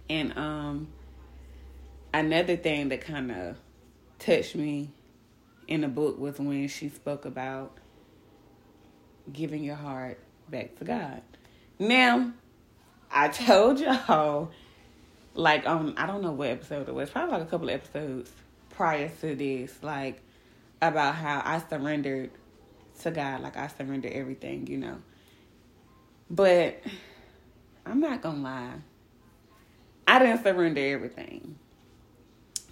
And 0.10 0.38
um, 0.38 0.88
another 2.14 2.58
thing 2.58 2.90
that 2.90 3.02
kind 3.02 3.32
of 3.32 3.58
touched 4.18 4.56
me 4.56 4.90
in 5.70 5.82
the 5.82 5.88
book 5.88 6.18
was 6.18 6.40
when 6.40 6.68
she 6.68 6.90
spoke 6.90 7.26
about 7.26 7.78
giving 9.32 9.64
your 9.64 9.76
heart 9.76 10.20
back 10.50 10.76
to 10.78 10.84
God. 10.84 11.22
Now, 11.78 12.34
I 13.12 13.28
told 13.30 13.80
y'all, 13.80 14.50
like, 15.36 15.68
um, 15.68 15.94
I 15.96 16.08
don't 16.08 16.24
know 16.24 16.32
what 16.32 16.50
episode 16.50 16.90
it 16.90 16.94
was, 16.94 17.12
probably 17.12 17.34
like 17.34 17.44
a 17.44 17.46
couple 17.46 17.70
episodes 17.70 18.32
prior 18.72 19.10
to 19.22 19.36
this, 19.36 19.78
like, 19.84 20.20
about 20.82 21.14
how 21.14 21.44
I 21.46 21.62
surrendered 21.70 22.32
to 23.02 23.12
God, 23.12 23.42
like, 23.42 23.56
I 23.56 23.68
surrendered 23.68 24.12
everything, 24.12 24.66
you 24.66 24.78
know. 24.78 24.98
But 26.32 26.82
I'm 27.86 28.00
not 28.00 28.24
gonna 28.24 28.42
lie, 28.42 28.74
I 30.08 30.18
didn't 30.18 30.42
surrender 30.42 30.82
everything 30.82 31.59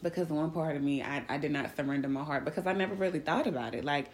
because 0.10 0.30
one 0.30 0.52
part 0.52 0.76
of 0.76 0.82
me 0.82 1.02
I, 1.02 1.24
I 1.28 1.38
did 1.38 1.52
not 1.52 1.76
surrender 1.76 2.08
my 2.08 2.24
heart 2.24 2.46
because 2.46 2.66
I 2.66 2.74
never 2.74 2.96
really 2.96 3.20
thought 3.20 3.48
about 3.48 3.76
it. 3.76 3.84
Like 3.84 4.10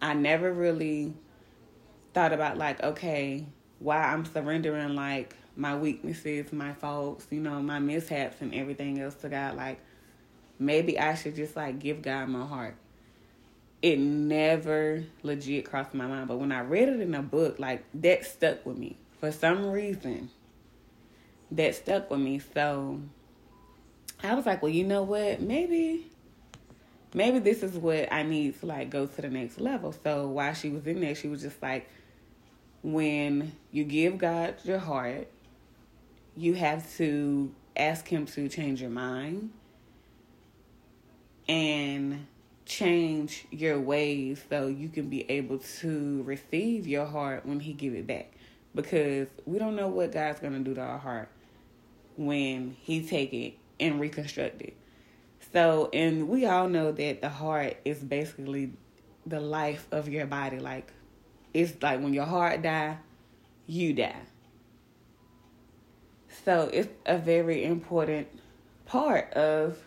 I 0.00 0.14
never 0.14 0.52
really 0.52 1.14
thought 2.14 2.32
about 2.32 2.58
like, 2.58 2.82
okay, 2.82 3.46
why 3.78 3.98
I'm 3.98 4.24
surrendering 4.24 4.94
like 4.94 5.34
my 5.56 5.76
weaknesses, 5.76 6.52
my 6.52 6.72
faults, 6.72 7.26
you 7.30 7.40
know, 7.40 7.60
my 7.62 7.78
mishaps 7.78 8.36
and 8.40 8.54
everything 8.54 9.00
else 9.00 9.14
to 9.16 9.28
God, 9.28 9.56
like 9.56 9.80
maybe 10.58 10.98
I 10.98 11.14
should 11.14 11.36
just 11.36 11.56
like 11.56 11.78
give 11.78 12.02
God 12.02 12.28
my 12.28 12.46
heart. 12.46 12.76
It 13.82 13.98
never 13.98 15.04
legit 15.22 15.68
crossed 15.68 15.92
my 15.92 16.06
mind. 16.06 16.28
But 16.28 16.38
when 16.38 16.52
I 16.52 16.60
read 16.60 16.88
it 16.88 17.00
in 17.00 17.14
a 17.14 17.22
book, 17.22 17.58
like 17.58 17.84
that 17.94 18.24
stuck 18.24 18.64
with 18.64 18.78
me. 18.78 18.96
For 19.18 19.32
some 19.32 19.66
reason, 19.66 20.30
that 21.50 21.74
stuck 21.74 22.10
with 22.10 22.20
me. 22.20 22.40
So 22.54 23.00
I 24.22 24.34
was 24.34 24.46
like, 24.46 24.62
well, 24.62 24.70
you 24.70 24.84
know 24.84 25.02
what? 25.02 25.40
Maybe 25.40 26.06
maybe 27.14 27.38
this 27.38 27.62
is 27.62 27.76
what 27.76 28.12
I 28.12 28.22
need 28.22 28.58
to 28.60 28.66
like 28.66 28.90
go 28.90 29.06
to 29.06 29.22
the 29.22 29.28
next 29.28 29.60
level. 29.60 29.92
So 29.92 30.28
while 30.28 30.54
she 30.54 30.68
was 30.70 30.86
in 30.86 31.00
there, 31.00 31.14
she 31.14 31.28
was 31.28 31.42
just 31.42 31.60
like, 31.60 31.88
when 32.82 33.52
you 33.70 33.84
give 33.84 34.18
God 34.18 34.54
your 34.64 34.78
heart, 34.78 35.28
you 36.36 36.54
have 36.54 36.90
to 36.96 37.52
ask 37.76 38.06
Him 38.06 38.26
to 38.26 38.48
change 38.48 38.80
your 38.80 38.90
mind 38.90 39.50
and 41.48 42.26
change 42.64 43.44
your 43.50 43.80
ways 43.80 44.42
so 44.48 44.68
you 44.68 44.88
can 44.88 45.08
be 45.08 45.28
able 45.30 45.58
to 45.58 46.22
receive 46.22 46.86
your 46.86 47.06
heart 47.06 47.44
when 47.44 47.60
He 47.60 47.72
give 47.72 47.94
it 47.94 48.06
back. 48.06 48.32
Because 48.74 49.28
we 49.44 49.58
don't 49.58 49.76
know 49.76 49.88
what 49.88 50.12
God's 50.12 50.40
gonna 50.40 50.60
do 50.60 50.74
to 50.74 50.80
our 50.80 50.98
heart 50.98 51.28
when 52.16 52.76
He 52.80 53.06
take 53.06 53.34
it 53.34 53.54
and 53.82 54.00
reconstruct 54.00 54.62
it. 54.62 54.76
So, 55.52 55.90
and 55.92 56.28
we 56.28 56.46
all 56.46 56.68
know 56.68 56.92
that 56.92 57.20
the 57.20 57.28
heart 57.28 57.76
is 57.84 57.98
basically 57.98 58.72
the 59.26 59.40
life 59.40 59.86
of 59.92 60.08
your 60.08 60.26
body. 60.26 60.58
Like, 60.58 60.92
it's 61.52 61.82
like 61.82 62.00
when 62.00 62.14
your 62.14 62.24
heart 62.24 62.62
die, 62.62 62.96
you 63.66 63.92
die. 63.92 64.22
So 66.44 66.70
it's 66.72 66.88
a 67.06 67.18
very 67.18 67.64
important 67.64 68.28
part 68.86 69.32
of 69.34 69.78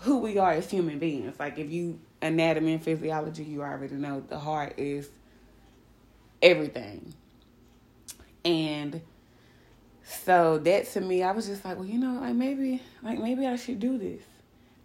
who 0.00 0.18
we 0.18 0.38
are 0.38 0.52
as 0.52 0.70
human 0.70 0.98
beings. 0.98 1.38
Like 1.38 1.58
if 1.58 1.70
you 1.70 1.98
anatomy 2.22 2.74
and 2.74 2.82
physiology, 2.82 3.44
you 3.44 3.62
already 3.62 3.94
know 3.94 4.22
the 4.28 4.38
heart 4.38 4.74
is 4.78 5.08
everything. 6.42 7.14
And 8.44 9.00
so 10.08 10.58
that 10.58 10.86
to 10.92 11.00
me, 11.00 11.22
I 11.24 11.32
was 11.32 11.46
just 11.46 11.64
like, 11.64 11.76
well, 11.76 11.86
you 11.86 11.98
know, 11.98 12.20
like 12.20 12.34
maybe, 12.34 12.80
like 13.02 13.18
maybe 13.18 13.46
I 13.46 13.56
should 13.56 13.80
do 13.80 13.98
this. 13.98 14.22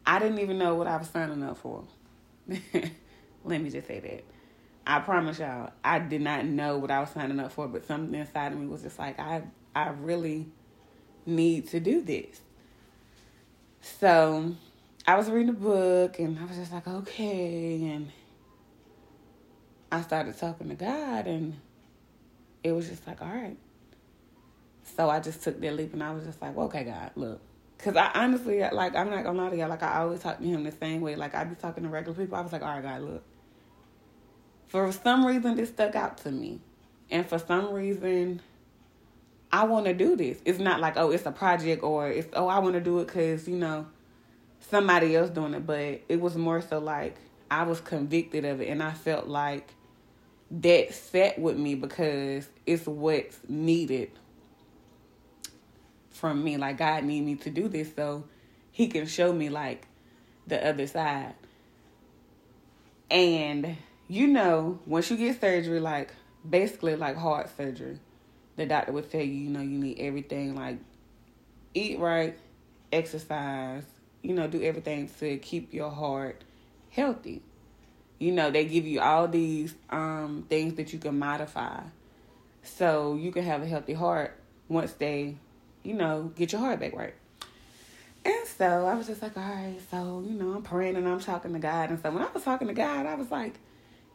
I 0.06 0.18
didn't 0.18 0.40
even 0.40 0.58
know 0.58 0.74
what 0.74 0.88
I 0.88 0.98
was 0.98 1.10
signing 1.10 1.44
up 1.44 1.58
for. 1.58 1.84
Let 3.44 3.62
me 3.62 3.70
just 3.70 3.88
say 3.88 4.00
that. 4.00 4.24
I 4.86 5.00
promise 5.00 5.38
y'all, 5.38 5.72
I 5.84 6.00
did 6.00 6.22
not 6.22 6.46
know 6.46 6.80
what 6.80 6.90
I 6.90 7.00
was 7.00 7.12
signing 7.12 7.40
up 7.40 7.52
for, 7.52 7.68
but 7.68 7.86
something 7.86 8.20
inside 8.20 8.52
of 8.52 8.60
me 8.60 8.66
was 8.66 8.82
just 8.82 8.98
like, 8.98 9.20
I, 9.20 9.44
I 9.76 9.90
really 9.90 10.48
need 11.28 11.68
to 11.70 11.80
do 11.80 12.02
this. 12.02 12.42
So 13.82 14.56
I 15.06 15.16
was 15.16 15.30
reading 15.30 15.50
a 15.50 15.54
book 15.54 16.18
and 16.18 16.40
I 16.40 16.46
was 16.46 16.58
just 16.58 16.74
like, 16.74 16.88
okay. 16.88 17.92
And 17.94 18.12
I 19.92 20.02
started 20.02 20.36
talking 20.36 20.70
to 20.70 20.76
God 20.76 21.28
and 21.28 21.60
it 22.64 22.72
was 22.72 22.90
just 22.90 23.06
like, 23.06 23.22
all 23.22 23.28
right. 23.28 23.58
So 24.84 25.10
I 25.10 25.20
just 25.20 25.44
took 25.44 25.60
that 25.62 25.76
leap 25.76 25.94
and 25.94 26.04
I 26.04 26.12
was 26.12 26.24
just 26.24 26.42
like, 26.42 26.56
well, 26.56 26.68
okay, 26.68 26.84
God, 26.84 27.12
look. 27.16 27.42
Because 27.78 27.96
I 27.96 28.12
honestly, 28.14 28.60
like, 28.72 28.96
I'm 28.96 29.10
not 29.10 29.24
going 29.24 29.36
to 29.38 29.44
lie 29.44 29.50
to 29.50 29.58
y'all. 29.58 29.70
Like, 29.70 29.84
I 29.84 30.00
always 30.00 30.20
talk 30.20 30.40
to 30.40 30.44
him 30.44 30.64
the 30.64 30.72
same 30.72 31.02
way. 31.02 31.16
Like, 31.16 31.34
I'd 31.34 31.50
be 31.50 31.56
talking 31.56 31.84
to 31.84 31.90
regular 31.90 32.16
people. 32.18 32.38
I 32.38 32.42
was 32.42 32.52
like, 32.52 32.62
all 32.62 32.76
right, 32.76 32.84
God, 32.84 33.02
look. 33.02 33.24
For 34.68 34.92
some 34.92 35.26
reason, 35.26 35.56
this 35.56 35.70
stuck 35.70 35.96
out 35.96 36.20
to 36.20 36.32
me. 36.32 36.60
And 37.10 37.26
for 37.26 37.40
some 37.40 37.74
reason, 37.74 38.42
I 39.52 39.66
want 39.66 39.86
to 39.86 39.94
do 39.94 40.16
this. 40.16 40.40
It's 40.46 40.60
not 40.60 40.80
like, 40.80 40.96
oh, 40.96 41.12
it's 41.12 41.26
a 41.26 41.32
project 41.32 41.84
or 41.84 42.08
it's, 42.10 42.28
oh, 42.34 42.48
I 42.48 42.60
want 42.60 42.76
to 42.76 42.82
do 42.82 43.00
it 43.00 43.08
because, 43.08 43.48
you 43.48 43.58
know, 43.58 43.88
somebody 44.70 45.16
else 45.16 45.30
doing 45.30 45.54
it, 45.54 45.66
but 45.66 46.02
it 46.08 46.22
was 46.22 46.36
more 46.36 46.62
so 46.62 46.80
like 46.80 47.18
I 47.50 47.64
was 47.64 47.82
convicted 47.82 48.46
of 48.46 48.62
it 48.62 48.70
and 48.70 48.82
I 48.82 48.92
felt 48.92 49.28
like 49.28 49.74
that 50.52 50.94
sat 50.94 51.40
with 51.40 51.58
me 51.58 51.76
because 51.76 52.48
it's 52.66 52.86
what's 52.86 53.40
needed 53.48 54.12
from 56.22 56.44
me. 56.44 56.56
Like 56.56 56.78
God 56.78 57.04
need 57.04 57.26
me 57.26 57.36
to 57.36 57.50
do 57.50 57.68
this 57.68 57.94
so 57.94 58.24
he 58.72 58.88
can 58.88 59.08
show 59.08 59.34
me 59.34 59.50
like 59.50 59.88
the 60.48 60.66
other 60.66 60.88
side. 60.88 61.34
And 63.10 63.76
you 64.08 64.28
know, 64.28 64.80
once 64.86 65.12
you 65.12 65.18
get 65.18 65.42
surgery, 65.42 65.82
like 65.82 66.14
basically 66.50 66.96
like 66.96 67.18
heart 67.18 67.50
surgery, 67.58 68.00
the 68.56 68.66
doctor 68.66 68.94
would 68.94 69.12
tell 69.12 69.22
you, 69.22 69.34
you 69.34 69.50
know, 69.50 69.62
you 69.62 69.78
need 69.78 70.00
everything 70.00 70.56
like 70.56 70.78
eat 71.74 72.00
right, 72.00 72.38
exercise, 72.92 73.84
you 74.22 74.34
know, 74.34 74.48
do 74.48 74.62
everything 74.62 75.10
to 75.20 75.38
keep 75.38 75.74
your 75.74 75.90
heart 75.90 76.44
healthy. 76.90 77.42
You 78.20 78.32
know, 78.32 78.52
they 78.52 78.66
give 78.66 78.86
you 78.86 79.00
all 79.00 79.28
these 79.28 79.74
um, 79.90 80.46
things 80.48 80.76
that 80.76 80.94
you 80.94 81.00
can 81.00 81.18
modify. 81.18 81.82
So 82.64 83.16
you 83.16 83.32
can 83.32 83.44
have 83.44 83.64
a 83.64 83.66
healthy 83.66 83.94
heart 83.94 84.38
once 84.68 84.94
they, 84.94 85.38
you 85.84 85.94
know, 85.94 86.32
get 86.36 86.52
your 86.52 86.62
heart 86.62 86.80
back 86.80 86.96
right. 86.96 87.14
And 88.24 88.48
so 88.48 88.86
I 88.86 88.94
was 88.94 89.08
just 89.08 89.22
like, 89.22 89.36
all 89.36 89.44
right, 89.44 89.80
so, 89.90 90.24
you 90.26 90.36
know, 90.36 90.54
I'm 90.54 90.62
praying 90.62 90.96
and 90.96 91.08
I'm 91.08 91.20
talking 91.20 91.54
to 91.54 91.60
God. 91.60 91.90
And 91.90 92.02
so 92.02 92.12
when 92.12 92.22
I 92.22 92.30
was 92.32 92.44
talking 92.44 92.68
to 92.68 92.74
God, 92.74 93.08
I 93.08 93.16
was 93.16 93.32
like 93.32 93.56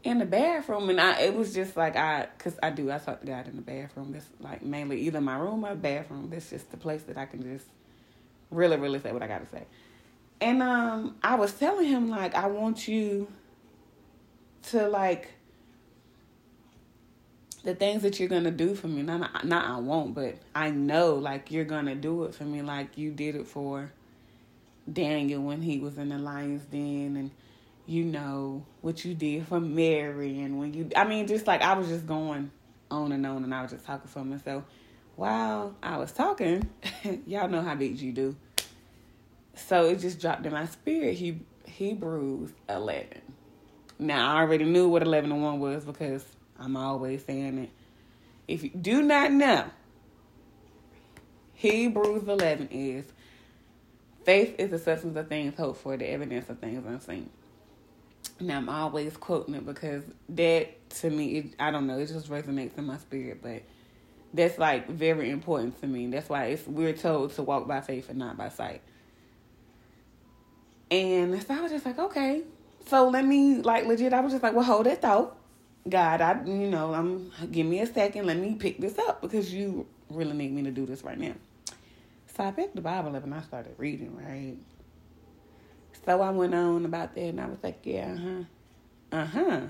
in 0.04 0.18
the 0.18 0.24
bathroom. 0.24 0.88
And 0.90 1.00
I 1.00 1.20
it 1.22 1.34
was 1.34 1.52
just 1.52 1.76
like, 1.76 1.96
I, 1.96 2.28
because 2.38 2.56
I 2.62 2.70
do, 2.70 2.90
I 2.90 2.98
talk 2.98 3.20
to 3.20 3.26
God 3.26 3.48
in 3.48 3.56
the 3.56 3.62
bathroom. 3.62 4.12
That's 4.12 4.28
like 4.40 4.62
mainly 4.62 5.00
either 5.02 5.20
my 5.20 5.36
room 5.36 5.64
or 5.64 5.74
bathroom. 5.74 6.30
That's 6.30 6.50
just 6.50 6.70
the 6.70 6.76
place 6.76 7.02
that 7.04 7.16
I 7.16 7.26
can 7.26 7.42
just 7.42 7.66
really, 8.50 8.76
really 8.76 9.00
say 9.00 9.12
what 9.12 9.22
I 9.22 9.26
got 9.26 9.44
to 9.44 9.50
say. 9.50 9.64
And 10.40 10.62
um, 10.62 11.16
I 11.22 11.34
was 11.34 11.52
telling 11.54 11.88
him 11.88 12.08
like 12.08 12.34
I 12.34 12.46
want 12.46 12.86
you 12.86 13.26
to 14.64 14.88
like 14.88 15.30
the 17.66 17.74
things 17.74 18.02
that 18.02 18.18
you're 18.20 18.28
gonna 18.28 18.52
do 18.52 18.74
for 18.74 18.86
me. 18.86 19.02
Not 19.02 19.44
not 19.44 19.64
I 19.64 19.78
won't, 19.80 20.14
but 20.14 20.36
I 20.54 20.70
know 20.70 21.16
like 21.16 21.50
you're 21.50 21.64
gonna 21.64 21.96
do 21.96 22.24
it 22.24 22.34
for 22.34 22.44
me, 22.44 22.62
like 22.62 22.96
you 22.96 23.10
did 23.10 23.34
it 23.34 23.46
for 23.46 23.90
Daniel 24.90 25.42
when 25.42 25.60
he 25.60 25.80
was 25.80 25.98
in 25.98 26.10
the 26.10 26.18
lion's 26.18 26.64
den, 26.66 27.16
and 27.16 27.30
you 27.84 28.04
know 28.04 28.64
what 28.82 29.04
you 29.04 29.14
did 29.14 29.48
for 29.48 29.60
Mary, 29.60 30.40
and 30.40 30.60
when 30.60 30.74
you, 30.74 30.88
I 30.96 31.04
mean, 31.04 31.26
just 31.26 31.48
like 31.48 31.60
I 31.60 31.74
was 31.74 31.88
just 31.88 32.06
going 32.06 32.52
on 32.88 33.10
and 33.10 33.26
on, 33.26 33.42
and 33.42 33.52
I 33.52 33.62
was 33.62 33.72
just 33.72 33.84
talking 33.84 34.08
for 34.08 34.24
myself. 34.24 34.62
While 35.16 35.74
I 35.82 35.96
was 35.96 36.12
talking, 36.12 36.70
y'all 37.26 37.48
know 37.48 37.62
how 37.62 37.74
big 37.74 38.00
you 38.00 38.12
do. 38.12 38.36
So 39.56 39.86
it 39.86 39.98
just 39.98 40.20
dropped 40.20 40.46
in 40.46 40.52
my 40.52 40.66
spirit. 40.66 41.14
He 41.14 41.40
Hebrews 41.64 42.52
eleven. 42.68 43.22
Now 43.98 44.36
I 44.36 44.42
already 44.42 44.66
knew 44.66 44.88
what 44.88 45.02
eleven 45.02 45.32
and 45.32 45.42
one 45.42 45.58
was 45.58 45.84
because 45.84 46.24
I'm 46.58 46.76
always 46.76 47.24
saying 47.24 47.58
it. 47.58 47.70
If 48.48 48.62
you 48.62 48.70
do 48.70 49.02
not 49.02 49.32
know, 49.32 49.66
Hebrews 51.54 52.28
eleven 52.28 52.68
is 52.70 53.04
faith 54.24 54.54
is 54.58 54.70
the 54.70 54.78
substance 54.78 55.16
of 55.16 55.28
things 55.28 55.56
hoped 55.56 55.80
for, 55.80 55.96
the 55.96 56.08
evidence 56.08 56.48
of 56.50 56.58
things 56.58 56.84
unseen. 56.86 57.30
Now 58.40 58.58
I'm 58.58 58.68
always 58.68 59.16
quoting 59.16 59.54
it 59.54 59.64
because 59.64 60.02
that 60.30 60.90
to 60.90 61.10
me, 61.10 61.36
it, 61.38 61.54
I 61.58 61.70
don't 61.70 61.86
know, 61.86 61.98
it 61.98 62.06
just 62.06 62.28
resonates 62.28 62.76
in 62.76 62.84
my 62.84 62.98
spirit, 62.98 63.40
but 63.42 63.62
that's 64.34 64.58
like 64.58 64.88
very 64.88 65.30
important 65.30 65.80
to 65.80 65.86
me. 65.86 66.06
That's 66.08 66.28
why 66.28 66.46
it's 66.46 66.66
we're 66.66 66.92
told 66.92 67.32
to 67.34 67.42
walk 67.42 67.66
by 67.66 67.80
faith 67.80 68.10
and 68.10 68.18
not 68.18 68.36
by 68.36 68.48
sight. 68.50 68.82
And 70.90 71.42
so 71.42 71.54
I 71.54 71.60
was 71.60 71.72
just 71.72 71.86
like, 71.86 71.98
okay. 71.98 72.42
So 72.86 73.08
let 73.08 73.24
me 73.24 73.62
like 73.62 73.86
legit. 73.86 74.12
I 74.12 74.20
was 74.20 74.32
just 74.32 74.42
like, 74.42 74.54
well, 74.54 74.64
hold 74.64 74.86
that 74.86 75.02
thought, 75.02 75.36
God. 75.88 76.20
I 76.20 76.44
you 76.44 76.68
know 76.68 76.94
I'm 76.94 77.32
give 77.50 77.66
me 77.66 77.80
a 77.80 77.86
second. 77.86 78.26
Let 78.26 78.38
me 78.38 78.54
pick 78.54 78.78
this 78.78 78.98
up 78.98 79.22
because 79.22 79.52
you 79.52 79.86
really 80.10 80.34
need 80.34 80.52
me 80.52 80.62
to 80.64 80.70
do 80.70 80.86
this 80.86 81.02
right 81.02 81.18
now. 81.18 81.34
So 82.36 82.44
I 82.44 82.50
picked 82.50 82.76
the 82.76 82.82
Bible 82.82 83.16
up 83.16 83.24
and 83.24 83.34
I 83.34 83.40
started 83.40 83.74
reading. 83.78 84.16
Right. 84.16 84.56
So 86.04 86.20
I 86.20 86.30
went 86.30 86.54
on 86.54 86.84
about 86.84 87.14
that 87.14 87.20
and 87.20 87.40
I 87.40 87.46
was 87.46 87.58
like, 87.62 87.80
yeah, 87.84 88.12
uh 88.12 88.18
huh. 88.18 89.16
Uh 89.16 89.24
huh. 89.26 89.60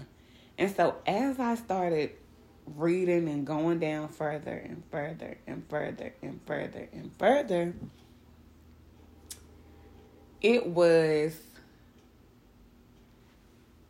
And 0.58 0.75
so 0.75 0.96
as 1.06 1.38
I 1.38 1.54
started 1.54 2.12
reading 2.75 3.28
and 3.28 3.46
going 3.46 3.78
down 3.78 4.08
further 4.08 4.52
and 4.52 4.82
further 4.90 5.38
and 5.46 5.64
further 5.68 6.14
and 6.23 6.40
further 6.46 6.88
and 6.92 7.11
further, 7.18 7.75
it 10.40 10.66
was 10.66 11.38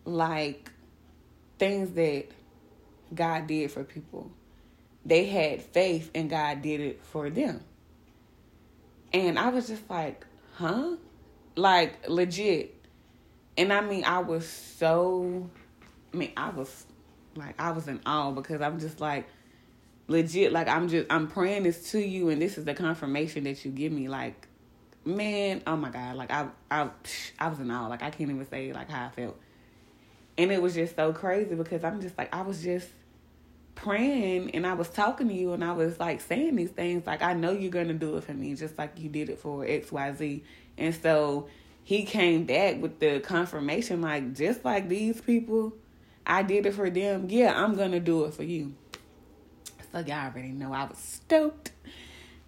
like 0.05 0.71
things 1.59 1.93
that 1.93 2.27
God 3.15 3.47
did 3.47 3.71
for 3.71 3.85
people. 3.85 4.31
They 5.05 5.27
had 5.27 5.63
faith 5.63 6.11
and 6.15 6.29
God 6.29 6.63
did 6.63 6.81
it 6.81 7.05
for 7.05 7.31
them. 7.31 7.63
And 9.13 9.39
I 9.39 9.49
was 9.49 9.69
just 9.69 9.89
like, 9.89 10.27
huh? 10.55 10.97
Like 11.55 12.09
legit. 12.09 12.75
And 13.57 13.73
I 13.73 13.81
mean, 13.81 14.05
I 14.05 14.19
was 14.19 14.47
so, 14.47 15.49
I 16.13 16.17
mean, 16.17 16.33
I 16.37 16.51
was 16.51 16.87
like, 17.37 17.61
I 17.61 17.71
was 17.71 17.89
in 17.89 18.01
awe 18.05 18.33
because 18.33 18.61
I'm 18.61 18.81
just 18.81 19.01
like, 19.01 19.27
legit, 20.09 20.53
like, 20.53 20.69
I'm 20.69 20.89
just, 20.89 21.07
I'm 21.11 21.29
praying 21.29 21.63
this 21.63 21.91
to 21.93 22.01
you 22.01 22.29
and 22.29 22.41
this 22.41 22.59
is 22.59 22.65
the 22.65 22.75
confirmation 22.75 23.45
that 23.45 23.65
you 23.65 23.71
give 23.71 23.93
me. 23.93 24.09
Like, 24.09 24.49
man, 25.05 25.63
oh 25.67 25.77
my 25.77 25.91
God. 25.91 26.17
Like, 26.17 26.31
I, 26.31 26.49
I, 26.71 26.91
I 27.39 27.49
was 27.49 27.61
in 27.61 27.71
awe. 27.71 27.87
Like, 27.87 28.03
I 28.03 28.11
can't 28.11 28.31
even 28.31 28.47
say, 28.49 28.73
like, 28.73 28.91
how 28.91 29.07
I 29.07 29.11
felt. 29.11 29.39
And 30.39 30.53
it 30.53 30.61
was 30.61 30.75
just 30.75 30.97
so 30.97 31.13
crazy 31.13 31.55
because 31.55 31.83
I'm 31.83 32.01
just 32.01 32.17
like, 32.19 32.35
I 32.35 32.43
was 32.43 32.63
just 32.63 32.89
praying 33.75 34.51
and 34.55 34.67
I 34.67 34.75
was 34.75 34.89
talking 34.89 35.29
to 35.29 35.35
you 35.35 35.53
and 35.53 35.65
I 35.65 35.73
was 35.73 35.99
like 35.99 36.21
saying 36.21 36.57
these 36.57 36.71
things. 36.71 37.07
Like, 37.07 37.23
I 37.23 37.33
know 37.33 37.53
you're 37.53 37.71
to 37.89 37.95
do 37.95 38.17
it 38.17 38.25
for 38.25 38.35
me, 38.35 38.55
just 38.55 38.77
like 38.77 38.99
you 38.99 39.09
did 39.09 39.31
it 39.31 39.39
for 39.39 39.65
XYZ. 39.65 40.43
And 40.77 40.95
so 40.95 41.49
he 41.85 42.05
came 42.05 42.45
back 42.45 42.83
with 42.83 42.99
the 42.99 43.21
confirmation, 43.21 44.01
like, 44.01 44.35
just 44.35 44.65
like 44.65 44.89
these 44.89 45.21
people, 45.21 45.73
I 46.27 46.43
did 46.43 46.67
it 46.67 46.75
for 46.75 46.91
them. 46.91 47.27
Yeah, 47.31 47.53
I'm 47.57 47.77
to 47.93 48.01
do 48.01 48.25
it 48.25 48.35
for 48.35 48.43
you. 48.43 48.75
So 49.93 50.01
y'all 50.01 50.27
already 50.27 50.49
know 50.49 50.73
I 50.73 50.85
was 50.85 50.99
stoked. 50.99 51.71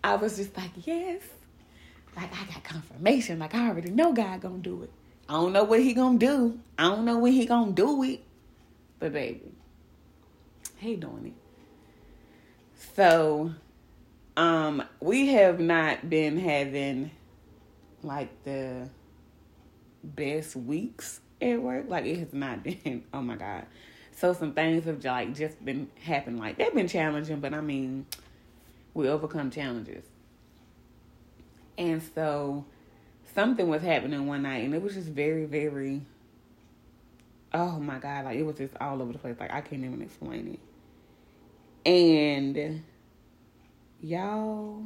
I 0.03 0.17
was 0.17 0.37
just 0.37 0.57
like, 0.57 0.71
yes. 0.85 1.23
Like 2.17 2.33
I 2.33 2.53
got 2.53 2.65
confirmation. 2.65 3.39
Like 3.39 3.55
I 3.55 3.69
already 3.69 3.91
know 3.91 4.13
God 4.13 4.41
gonna 4.41 4.59
do 4.59 4.83
it. 4.83 4.91
I 5.29 5.35
don't 5.35 5.53
know 5.53 5.65
what 5.65 5.81
he 5.81 5.93
gonna 5.93 6.19
do. 6.19 6.59
I 6.79 6.85
don't 6.85 7.05
know 7.05 7.19
when 7.19 7.33
he 7.33 7.45
gonna 7.45 7.73
do 7.73 8.03
it. 8.03 8.23
But 8.99 9.13
baby, 9.13 9.53
he 10.77 10.97
doing 10.97 11.27
it. 11.27 12.79
So, 12.97 13.53
um, 14.37 14.83
we 15.01 15.29
have 15.29 15.61
not 15.61 16.09
been 16.09 16.39
having 16.39 17.11
like 18.03 18.45
the 18.45 18.89
best 20.03 20.57
weeks 20.57 21.21
at 21.43 21.61
work. 21.61 21.87
Like 21.89 22.07
it 22.07 22.19
has 22.19 22.33
not 22.33 22.63
been. 22.65 23.05
Oh 23.13 23.21
my 23.21 23.37
god. 23.37 23.67
So 24.17 24.33
some 24.33 24.53
things 24.53 24.85
have 24.87 25.05
like 25.05 25.35
just 25.35 25.63
been 25.65 25.89
happening. 26.03 26.41
Like 26.41 26.59
they've 26.59 26.75
been 26.75 26.89
challenging, 26.89 27.41
but 27.41 27.55
I 27.55 27.61
mean, 27.61 28.07
we 28.95 29.09
overcome 29.09 29.51
challenges. 29.51 30.05
And 31.77 32.03
so 32.15 32.65
something 33.35 33.69
was 33.69 33.83
happening 33.83 34.27
one 34.27 34.43
night 34.43 34.65
and 34.65 34.75
it 34.75 34.83
was 34.83 34.95
just 34.95 35.09
very, 35.09 35.45
very 35.45 36.03
oh 37.55 37.79
my 37.79 37.99
god, 37.99 38.25
like 38.27 38.37
it 38.37 38.43
was 38.43 38.57
just 38.57 38.75
all 38.81 39.01
over 39.01 39.13
the 39.13 39.19
place. 39.19 39.37
Like 39.39 39.53
I 39.53 39.61
can't 39.61 39.85
even 39.85 40.03
explain 40.03 40.59
it. 41.85 41.91
And 41.91 42.83
y'all 44.01 44.85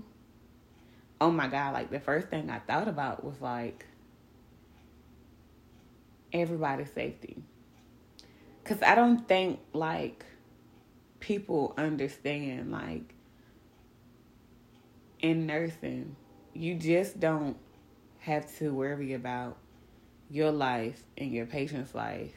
oh 1.20 1.30
my 1.30 1.46
god, 1.46 1.74
like 1.74 1.90
the 1.90 2.00
first 2.00 2.28
thing 2.28 2.50
I 2.50 2.58
thought 2.58 2.88
about 2.88 3.24
was 3.24 3.40
like 3.40 3.86
everybody's 6.32 6.92
safety. 6.92 7.42
Cause 8.64 8.82
I 8.82 8.94
don't 8.94 9.26
think 9.26 9.60
like 9.72 10.24
people 11.20 11.74
understand 11.76 12.70
like 12.72 13.14
in 15.20 15.46
nursing, 15.46 16.16
you 16.54 16.74
just 16.74 17.20
don't 17.20 17.56
have 18.22 18.56
to 18.56 18.72
worry 18.72 19.14
about 19.14 19.56
your 20.30 20.52
life 20.52 21.02
and 21.18 21.32
your 21.32 21.44
patient's 21.44 21.92
life 21.92 22.32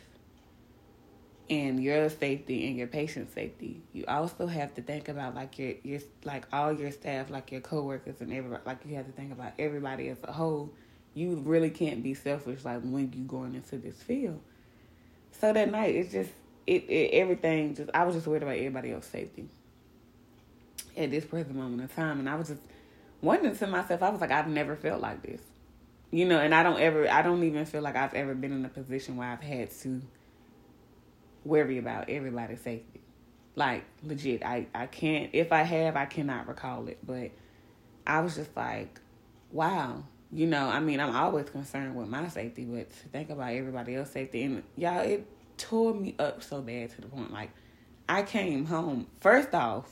and 1.48 1.82
your 1.82 2.10
safety 2.10 2.68
and 2.68 2.76
your 2.76 2.88
patient's 2.88 3.36
safety. 3.36 3.84
You 3.94 4.04
also 4.08 4.48
have 4.48 4.74
to 4.76 4.82
think 4.82 5.10
about 5.10 5.36
like 5.36 5.60
your 5.60 5.74
your 5.84 6.00
like 6.24 6.48
all 6.52 6.74
your 6.74 6.92
staff, 6.92 7.30
like 7.30 7.52
your 7.52 7.62
coworkers 7.62 8.20
and 8.20 8.34
everybody. 8.34 8.64
Like 8.66 8.80
you 8.84 8.96
have 8.96 9.06
to 9.06 9.12
think 9.12 9.32
about 9.32 9.54
everybody 9.60 10.10
as 10.10 10.18
a 10.24 10.32
whole. 10.32 10.74
You 11.14 11.36
really 11.46 11.70
can't 11.70 12.02
be 12.02 12.16
selfish 12.16 12.66
like 12.66 12.82
when 12.82 13.14
you 13.16 13.24
going 13.24 13.54
into 13.54 13.78
this 13.78 14.02
field. 14.02 14.42
So 15.40 15.54
that 15.54 15.72
night, 15.72 15.96
it's 15.96 16.12
just 16.12 16.32
it, 16.66 16.90
it 16.90 17.12
everything. 17.14 17.76
Just 17.76 17.92
I 17.94 18.06
was 18.06 18.16
just 18.16 18.26
worried 18.26 18.42
about 18.42 18.58
everybody 18.58 18.92
else's 18.92 19.12
safety 19.12 19.48
at 20.98 21.12
this 21.12 21.26
present 21.26 21.56
moment 21.56 21.84
in 21.84 21.88
time, 21.90 22.18
and 22.18 22.28
I 22.28 22.34
was 22.34 22.48
just 22.48 22.62
wondering 23.22 23.56
to 23.56 23.68
myself. 23.68 24.02
I 24.02 24.10
was 24.10 24.20
like, 24.20 24.32
I've 24.32 24.48
never 24.48 24.76
felt 24.76 25.00
like 25.00 25.22
this 25.22 25.42
you 26.16 26.24
know, 26.24 26.40
and 26.40 26.56
I 26.56 26.64
don't 26.64 26.80
ever, 26.80 27.10
I 27.10 27.22
don't 27.22 27.44
even 27.44 27.66
feel 27.66 27.82
like 27.82 27.98
I've 27.98 28.14
ever 28.14 28.34
been 28.34 28.54
in 28.54 28.64
a 28.64 28.70
position 28.70 29.18
where 29.18 29.28
I've 29.28 29.42
had 29.42 29.70
to 29.82 30.02
worry 31.44 31.78
about 31.78 32.10
everybody's 32.10 32.62
safety. 32.62 33.02
Like 33.56 33.84
legit, 34.02 34.42
I 34.46 34.68
I 34.74 34.86
can't. 34.86 35.30
If 35.34 35.52
I 35.52 35.64
have, 35.64 35.98
I 35.98 36.06
cannot 36.06 36.48
recall 36.48 36.88
it. 36.88 37.00
But 37.06 37.32
I 38.08 38.22
was 38.22 38.36
just 38.36 38.56
like, 38.56 38.98
wow, 39.52 40.06
you 40.32 40.48
know. 40.48 40.70
I 40.70 40.80
mean, 40.80 41.02
I'm 41.02 41.14
always 41.14 41.50
concerned 41.50 41.98
with 41.98 42.08
my 42.08 42.30
safety, 42.30 42.64
but 42.64 42.90
to 42.90 43.10
think 43.10 43.30
about 43.30 43.52
everybody 43.52 43.96
else's 43.96 44.14
safety, 44.14 44.44
and 44.44 44.64
y'all, 44.78 45.02
it 45.02 45.28
tore 45.58 45.94
me 45.94 46.16
up 46.18 46.44
so 46.44 46.62
bad 46.62 46.92
to 46.92 47.02
the 47.02 47.08
point 47.08 47.34
like 47.34 47.52
I 48.08 48.24
came 48.24 48.66
home. 48.66 49.08
First 49.20 49.54
off, 49.54 49.90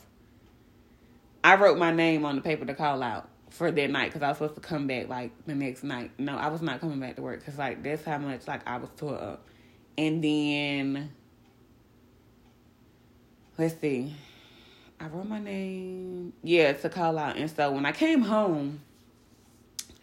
I 1.44 1.56
wrote 1.56 1.78
my 1.78 1.92
name 1.92 2.24
on 2.24 2.38
the 2.38 2.42
paper 2.42 2.64
to 2.64 2.74
call 2.74 3.04
out 3.04 3.28
for 3.54 3.70
that 3.70 3.90
night 3.92 4.12
because 4.12 4.24
I 4.24 4.30
was 4.30 4.38
supposed 4.38 4.56
to 4.56 4.62
come 4.62 4.88
back 4.88 5.10
like 5.10 5.32
the 5.46 5.54
next 5.54 5.84
night. 5.84 6.10
No, 6.18 6.36
I 6.36 6.48
was 6.48 6.64
not 6.64 6.82
coming 6.82 7.00
back 7.00 7.16
to 7.18 7.22
work 7.22 7.40
because 7.40 7.60
like 7.60 7.84
that's 7.84 8.04
how 8.04 8.18
much 8.18 8.48
like 8.48 8.68
I 8.68 8.78
was 8.78 8.90
tore 8.98 9.14
up. 9.14 9.48
And 9.96 10.24
then 10.24 11.12
let's 13.60 13.80
see, 13.80 14.16
I 15.00 15.06
wrote 15.06 15.28
my 15.28 15.40
name. 15.40 16.34
Yeah, 16.42 16.74
to 16.74 16.90
call 16.90 17.20
out. 17.20 17.38
And 17.38 17.50
so 17.50 17.72
when 17.72 17.86
I 17.86 17.92
came 17.92 18.22
home, 18.22 18.82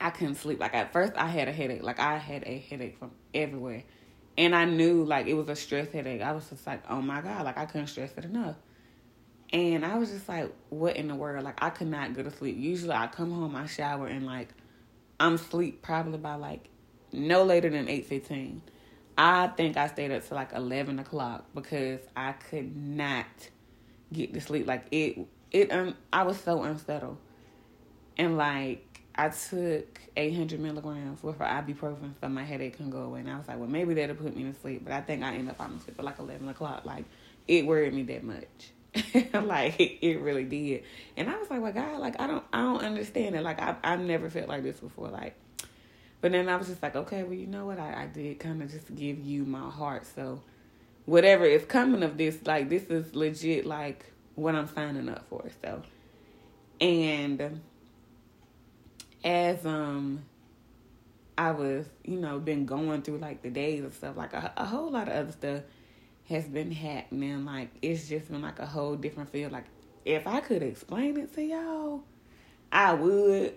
I 0.00 0.10
couldn't 0.10 0.36
sleep. 0.36 0.60
Like 0.60 0.74
at 0.74 0.92
first, 0.92 1.14
I 1.16 1.26
had 1.26 1.48
a 1.48 1.52
headache. 1.52 1.82
Like 1.82 1.98
I 1.98 2.18
had 2.18 2.44
a 2.46 2.56
headache 2.56 2.98
from 3.00 3.10
everywhere, 3.34 3.82
and 4.38 4.54
I 4.54 4.64
knew 4.64 5.04
like 5.04 5.26
it 5.26 5.34
was 5.34 5.48
a 5.48 5.56
stress 5.56 5.90
headache. 5.90 6.22
I 6.22 6.30
was 6.30 6.48
just 6.48 6.64
like, 6.68 6.84
oh 6.88 7.02
my 7.02 7.20
god, 7.20 7.44
like 7.46 7.58
I 7.58 7.66
couldn't 7.66 7.88
stress 7.88 8.12
it 8.16 8.24
enough. 8.24 8.54
And 9.52 9.84
I 9.84 9.96
was 9.96 10.10
just 10.10 10.28
like, 10.28 10.52
what 10.68 10.96
in 10.96 11.08
the 11.08 11.14
world? 11.14 11.44
Like, 11.44 11.62
I 11.62 11.70
could 11.70 11.88
not 11.88 12.14
go 12.14 12.22
to 12.22 12.30
sleep. 12.30 12.56
Usually, 12.58 12.92
I 12.92 13.08
come 13.08 13.32
home, 13.32 13.56
I 13.56 13.66
shower, 13.66 14.06
and 14.06 14.24
like, 14.24 14.48
I'm 15.18 15.38
sleep 15.38 15.82
probably 15.82 16.18
by 16.18 16.36
like 16.36 16.68
no 17.12 17.42
later 17.44 17.68
than 17.68 17.86
8.15. 17.86 18.60
I 19.18 19.48
think 19.48 19.76
I 19.76 19.88
stayed 19.88 20.12
up 20.12 20.26
to 20.28 20.34
like 20.34 20.52
11 20.52 20.98
o'clock 20.98 21.44
because 21.54 22.00
I 22.16 22.32
could 22.32 22.76
not 22.76 23.26
get 24.12 24.32
to 24.34 24.40
sleep. 24.40 24.66
Like, 24.66 24.86
it, 24.92 25.18
it, 25.50 25.72
um, 25.72 25.96
I 26.12 26.22
was 26.22 26.38
so 26.38 26.62
unsettled. 26.62 27.18
And 28.16 28.36
like, 28.38 29.02
I 29.16 29.30
took 29.30 30.00
800 30.16 30.60
milligrams 30.60 31.22
worth 31.22 31.40
of 31.40 31.46
ibuprofen 31.46 32.12
so 32.20 32.28
my 32.28 32.44
headache 32.44 32.76
couldn't 32.76 32.92
go 32.92 33.02
away. 33.02 33.20
And 33.20 33.30
I 33.30 33.36
was 33.36 33.48
like, 33.48 33.58
well, 33.58 33.68
maybe 33.68 33.94
that'll 33.94 34.14
put 34.14 34.36
me 34.36 34.44
to 34.44 34.54
sleep. 34.60 34.84
But 34.84 34.92
I 34.92 35.00
think 35.00 35.24
I 35.24 35.34
ended 35.34 35.50
up 35.50 35.58
falling 35.58 35.76
asleep 35.76 35.96
at 35.98 36.04
like 36.04 36.20
11 36.20 36.48
o'clock. 36.48 36.84
Like, 36.84 37.04
it 37.48 37.66
worried 37.66 37.92
me 37.92 38.04
that 38.04 38.22
much. 38.22 38.70
like 39.34 39.76
it 39.78 40.20
really 40.20 40.44
did. 40.44 40.84
And 41.16 41.28
I 41.30 41.36
was 41.38 41.50
like, 41.50 41.60
well, 41.60 41.72
God, 41.72 41.98
like 42.00 42.20
I 42.20 42.26
don't, 42.26 42.44
I 42.52 42.58
don't 42.58 42.82
understand 42.82 43.34
it. 43.36 43.42
Like 43.42 43.60
I, 43.60 43.76
I've 43.84 44.00
never 44.00 44.28
felt 44.30 44.48
like 44.48 44.62
this 44.62 44.80
before. 44.80 45.08
Like, 45.08 45.36
but 46.20 46.32
then 46.32 46.48
I 46.48 46.56
was 46.56 46.68
just 46.68 46.82
like, 46.82 46.96
okay, 46.96 47.22
well, 47.22 47.34
you 47.34 47.46
know 47.46 47.66
what? 47.66 47.78
I, 47.78 48.02
I 48.02 48.06
did 48.06 48.38
kind 48.40 48.62
of 48.62 48.70
just 48.70 48.94
give 48.94 49.20
you 49.20 49.44
my 49.44 49.70
heart. 49.70 50.06
So 50.06 50.40
whatever 51.06 51.44
is 51.44 51.64
coming 51.64 52.02
of 52.02 52.16
this, 52.16 52.38
like 52.44 52.68
this 52.68 52.84
is 52.84 53.14
legit, 53.14 53.66
like 53.66 54.04
what 54.34 54.54
I'm 54.54 54.68
signing 54.68 55.08
up 55.08 55.24
for. 55.28 55.44
So, 55.62 55.82
and 56.80 57.60
as 59.22 59.64
um, 59.64 60.22
I 61.38 61.52
was, 61.52 61.86
you 62.04 62.18
know, 62.18 62.38
been 62.38 62.66
going 62.66 63.02
through 63.02 63.18
like 63.18 63.42
the 63.42 63.50
days 63.50 63.84
and 63.84 63.92
stuff, 63.92 64.16
like 64.16 64.32
a, 64.32 64.52
a 64.56 64.64
whole 64.64 64.90
lot 64.90 65.08
of 65.08 65.14
other 65.14 65.32
stuff 65.32 65.62
has 66.30 66.46
been 66.48 66.72
happening. 66.72 67.44
Like 67.44 67.70
it's 67.82 68.08
just 68.08 68.30
been 68.30 68.42
like 68.42 68.58
a 68.58 68.66
whole 68.66 68.96
different 68.96 69.30
feel. 69.30 69.50
Like 69.50 69.66
if 70.04 70.26
I 70.26 70.40
could 70.40 70.62
explain 70.62 71.18
it 71.18 71.34
to 71.34 71.42
y'all, 71.42 72.02
I 72.72 72.94
would. 72.94 73.54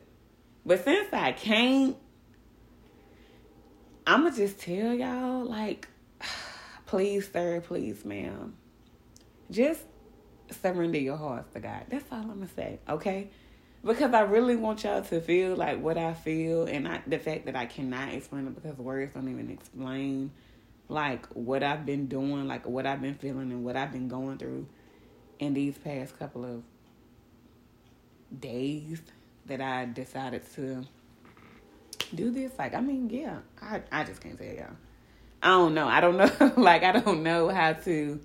But 0.65 0.83
since 0.83 1.11
I 1.13 1.31
can't, 1.31 1.97
I'ma 4.05 4.29
just 4.29 4.59
tell 4.59 4.93
y'all, 4.93 5.45
like, 5.45 5.87
please, 6.85 7.29
sir, 7.31 7.61
please, 7.61 8.03
ma'am. 8.05 8.55
Just 9.51 9.81
surrender 10.49 10.99
your 10.99 11.17
hearts 11.17 11.53
to 11.53 11.59
God. 11.59 11.85
That's 11.89 12.05
all 12.11 12.19
I'm 12.19 12.27
gonna 12.27 12.47
say, 12.47 12.79
okay? 12.87 13.29
because 13.83 14.13
I 14.13 14.21
really 14.21 14.55
want 14.55 14.83
y'all 14.83 15.01
to 15.01 15.19
feel 15.19 15.55
like 15.55 15.81
what 15.81 15.97
I 15.97 16.13
feel, 16.13 16.65
and 16.65 16.87
I, 16.87 17.01
the 17.05 17.19
fact 17.19 17.45
that 17.45 17.55
I 17.55 17.65
cannot 17.65 18.13
explain 18.13 18.47
it 18.47 18.55
because 18.55 18.77
words 18.77 19.13
don't 19.13 19.29
even 19.29 19.49
explain 19.49 20.31
like 20.93 21.25
what 21.33 21.63
I've 21.63 21.85
been 21.85 22.07
doing, 22.07 22.47
like 22.47 22.67
what 22.67 22.85
I've 22.85 23.01
been 23.01 23.15
feeling, 23.15 23.51
and 23.51 23.65
what 23.65 23.75
I've 23.75 23.91
been 23.91 24.07
going 24.07 24.37
through 24.37 24.67
in 25.39 25.53
these 25.53 25.77
past 25.77 26.17
couple 26.17 26.45
of 26.45 26.63
days 28.39 29.01
that 29.47 29.59
I 29.59 29.85
decided 29.85 30.43
to 30.55 30.85
do 32.13 32.29
this. 32.29 32.51
Like, 32.57 32.73
I 32.75 32.81
mean, 32.81 33.09
yeah, 33.09 33.39
I 33.61 33.81
I 33.91 34.03
just 34.03 34.21
can't 34.21 34.37
say 34.37 34.57
y'all. 34.57 34.77
I 35.41 35.49
don't 35.49 35.73
know. 35.73 35.87
I 35.87 35.99
don't 35.99 36.17
know. 36.39 36.53
like, 36.55 36.83
I 36.83 36.93
don't 36.93 37.23
know 37.23 37.49
how 37.49 37.73
to 37.73 38.19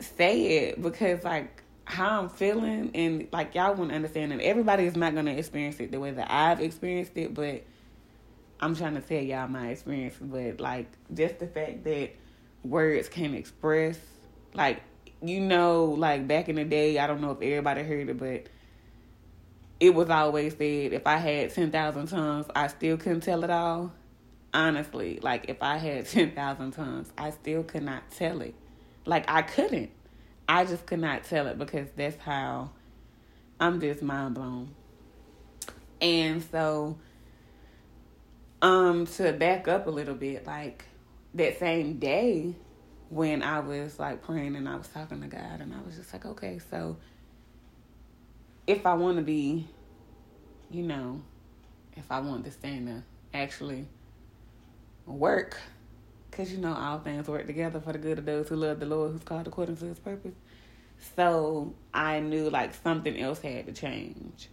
say 0.00 0.66
it 0.66 0.82
because 0.82 1.24
like 1.24 1.62
how 1.84 2.20
I'm 2.20 2.28
feeling 2.28 2.90
and 2.94 3.28
like 3.32 3.54
y'all 3.54 3.76
to 3.76 3.82
understand 3.82 4.32
that 4.32 4.40
everybody 4.40 4.84
is 4.84 4.96
not 4.96 5.14
gonna 5.14 5.32
experience 5.32 5.78
it 5.80 5.90
the 5.90 6.00
way 6.00 6.10
that 6.10 6.30
I've 6.30 6.60
experienced 6.60 7.16
it, 7.16 7.34
but 7.34 7.64
I'm 8.60 8.76
trying 8.76 8.94
to 8.94 9.00
tell 9.00 9.22
y'all 9.22 9.48
my 9.48 9.68
experience. 9.68 10.16
But 10.20 10.60
like 10.60 10.86
just 11.12 11.38
the 11.38 11.46
fact 11.46 11.84
that 11.84 12.10
words 12.62 13.08
can 13.08 13.34
express, 13.34 13.98
like 14.54 14.82
you 15.22 15.40
know, 15.40 15.84
like 15.84 16.26
back 16.26 16.48
in 16.48 16.56
the 16.56 16.64
day, 16.64 16.98
I 16.98 17.06
don't 17.06 17.20
know 17.20 17.32
if 17.32 17.42
everybody 17.42 17.82
heard 17.82 18.08
it, 18.08 18.18
but 18.18 18.46
it 19.78 19.94
was 19.94 20.10
always 20.10 20.52
said 20.52 20.92
if 20.92 21.06
I 21.06 21.16
had 21.16 21.54
ten 21.54 21.70
thousand 21.70 22.08
tongues, 22.08 22.46
I 22.54 22.68
still 22.68 22.96
couldn't 22.96 23.22
tell 23.22 23.44
it 23.44 23.50
all. 23.50 23.92
Honestly, 24.52 25.20
like 25.22 25.46
if 25.48 25.62
I 25.62 25.78
had 25.78 26.06
ten 26.08 26.32
thousand 26.32 26.72
tongues, 26.72 27.10
I 27.16 27.30
still 27.30 27.62
could 27.62 27.82
not 27.82 28.10
tell 28.10 28.40
it. 28.42 28.54
Like 29.06 29.24
I 29.30 29.42
couldn't. 29.42 29.90
I 30.48 30.64
just 30.64 30.84
could 30.84 31.00
not 31.00 31.24
tell 31.24 31.46
it 31.46 31.58
because 31.58 31.88
that's 31.96 32.16
how 32.16 32.70
I'm 33.58 33.80
just 33.80 34.02
mind 34.02 34.34
blown. 34.34 34.74
And 36.00 36.42
so, 36.50 36.98
um, 38.62 39.06
to 39.06 39.32
back 39.32 39.68
up 39.68 39.86
a 39.86 39.90
little 39.90 40.14
bit, 40.14 40.46
like 40.46 40.84
that 41.34 41.58
same 41.58 41.98
day 41.98 42.54
when 43.08 43.42
I 43.42 43.60
was 43.60 43.98
like 43.98 44.22
praying 44.22 44.56
and 44.56 44.68
I 44.68 44.76
was 44.76 44.88
talking 44.88 45.20
to 45.20 45.26
God, 45.26 45.60
and 45.60 45.74
I 45.74 45.80
was 45.84 45.96
just 45.96 46.12
like, 46.12 46.26
okay, 46.26 46.60
so 46.70 46.96
if 48.66 48.86
I 48.86 48.94
want 48.94 49.16
to 49.16 49.22
be, 49.22 49.66
you 50.70 50.82
know, 50.82 51.22
if 51.96 52.10
I 52.10 52.20
want 52.20 52.44
this 52.44 52.54
thing 52.54 52.86
to 52.86 53.02
actually 53.36 53.86
work, 55.06 55.58
because 56.30 56.52
you 56.52 56.58
know 56.58 56.74
all 56.74 57.00
things 57.00 57.26
work 57.28 57.46
together 57.46 57.80
for 57.80 57.92
the 57.92 57.98
good 57.98 58.18
of 58.18 58.24
those 58.26 58.48
who 58.48 58.56
love 58.56 58.80
the 58.80 58.86
Lord, 58.86 59.12
who's 59.12 59.22
called 59.22 59.46
according 59.46 59.76
to 59.78 59.86
His 59.86 59.98
purpose. 59.98 60.34
So 61.16 61.74
I 61.92 62.20
knew 62.20 62.50
like 62.50 62.74
something 62.74 63.18
else 63.18 63.40
had 63.40 63.66
to 63.66 63.72
change. 63.72 64.48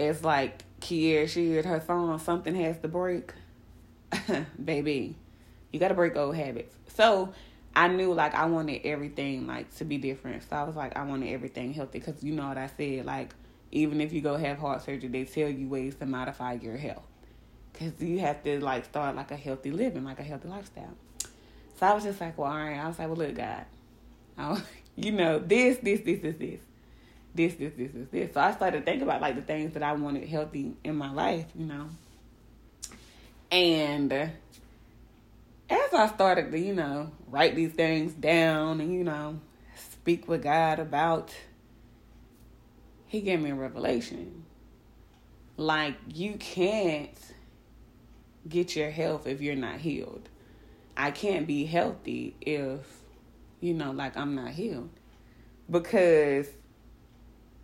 It's 0.00 0.24
like 0.24 0.64
Kierra 0.80 1.28
Sheard 1.28 1.64
her 1.64 1.80
phone, 1.80 2.18
"Something 2.18 2.54
Has 2.54 2.78
to 2.78 2.88
Break." 2.88 3.32
Baby, 4.64 5.16
you 5.72 5.78
got 5.78 5.88
to 5.88 5.94
break 5.94 6.16
old 6.16 6.34
habits. 6.34 6.74
So 6.88 7.32
I 7.74 7.88
knew 7.88 8.12
like 8.12 8.34
I 8.34 8.46
wanted 8.46 8.84
everything 8.84 9.46
like 9.46 9.74
to 9.76 9.84
be 9.84 9.98
different. 9.98 10.42
So 10.48 10.56
I 10.56 10.64
was 10.64 10.74
like, 10.74 10.96
I 10.96 11.04
wanted 11.04 11.32
everything 11.32 11.72
healthy 11.72 12.00
because 12.00 12.22
you 12.22 12.32
know 12.32 12.48
what 12.48 12.58
I 12.58 12.68
said. 12.76 13.04
Like 13.04 13.34
even 13.72 14.00
if 14.00 14.12
you 14.12 14.20
go 14.20 14.36
have 14.36 14.58
heart 14.58 14.82
surgery, 14.82 15.08
they 15.08 15.24
tell 15.24 15.48
you 15.48 15.68
ways 15.68 15.94
to 15.96 16.06
modify 16.06 16.54
your 16.54 16.76
health 16.76 17.06
because 17.72 18.00
you 18.00 18.18
have 18.18 18.42
to 18.44 18.60
like 18.60 18.84
start 18.86 19.14
like 19.16 19.30
a 19.30 19.36
healthy 19.36 19.70
living, 19.70 20.04
like 20.04 20.18
a 20.18 20.24
healthy 20.24 20.48
lifestyle. 20.48 20.94
So 21.78 21.86
I 21.86 21.94
was 21.94 22.04
just 22.04 22.20
like, 22.20 22.36
well, 22.36 22.50
all 22.50 22.58
right. 22.58 22.76
I 22.76 22.88
was 22.88 22.98
like, 22.98 23.08
well, 23.08 23.16
look, 23.16 23.34
God, 23.36 23.64
I, 24.38 24.62
you 24.96 25.12
know, 25.12 25.38
this, 25.38 25.78
this, 25.78 26.00
this, 26.00 26.20
this, 26.20 26.36
this, 26.36 26.60
this, 27.34 27.54
this, 27.54 27.72
this, 27.76 27.90
this, 27.92 28.08
this. 28.10 28.34
So 28.34 28.40
I 28.40 28.52
started 28.52 28.84
thinking 28.84 29.02
about 29.02 29.20
like 29.20 29.36
the 29.36 29.42
things 29.42 29.74
that 29.74 29.82
I 29.82 29.92
wanted 29.92 30.28
healthy 30.28 30.74
in 30.84 30.96
my 30.96 31.12
life, 31.12 31.46
you 31.54 31.66
know, 31.66 31.88
and 33.50 34.12
as 34.12 35.94
I 35.94 36.08
started 36.08 36.52
to, 36.52 36.58
you 36.58 36.74
know, 36.74 37.10
write 37.28 37.54
these 37.54 37.72
things 37.72 38.12
down 38.12 38.80
and, 38.80 38.92
you 38.92 39.04
know, 39.04 39.40
speak 39.76 40.28
with 40.28 40.42
God 40.42 40.78
about, 40.78 41.34
He 43.06 43.20
gave 43.20 43.40
me 43.40 43.50
a 43.50 43.54
revelation. 43.54 44.44
Like, 45.56 45.96
you 46.08 46.34
can't 46.34 47.18
get 48.48 48.74
your 48.74 48.90
health 48.90 49.26
if 49.26 49.40
you're 49.40 49.56
not 49.56 49.80
healed. 49.80 50.28
I 50.96 51.10
can't 51.10 51.46
be 51.46 51.64
healthy 51.64 52.36
if, 52.40 52.80
you 53.60 53.74
know, 53.74 53.90
like 53.92 54.16
I'm 54.16 54.34
not 54.34 54.50
healed. 54.50 54.90
Because 55.70 56.48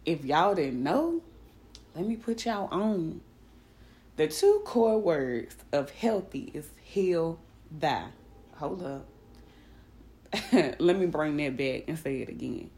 if 0.06 0.24
y'all 0.24 0.54
didn't 0.54 0.82
know, 0.82 1.20
let 1.94 2.06
me 2.06 2.16
put 2.16 2.46
y'all 2.46 2.68
on. 2.70 3.20
The 4.16 4.28
two 4.28 4.62
core 4.64 4.98
words 4.98 5.56
of 5.72 5.90
healthy 5.90 6.50
is 6.54 6.70
heal 6.80 7.38
thy. 7.70 8.06
Hold 8.54 8.82
up. 8.82 9.06
Let 10.78 10.98
me 10.98 11.06
bring 11.06 11.36
that 11.38 11.56
back 11.56 11.84
and 11.88 11.98
say 11.98 12.20
it 12.22 12.28
again. 12.28 12.70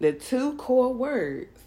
The 0.00 0.12
two 0.12 0.54
core 0.56 0.92
words 0.92 1.60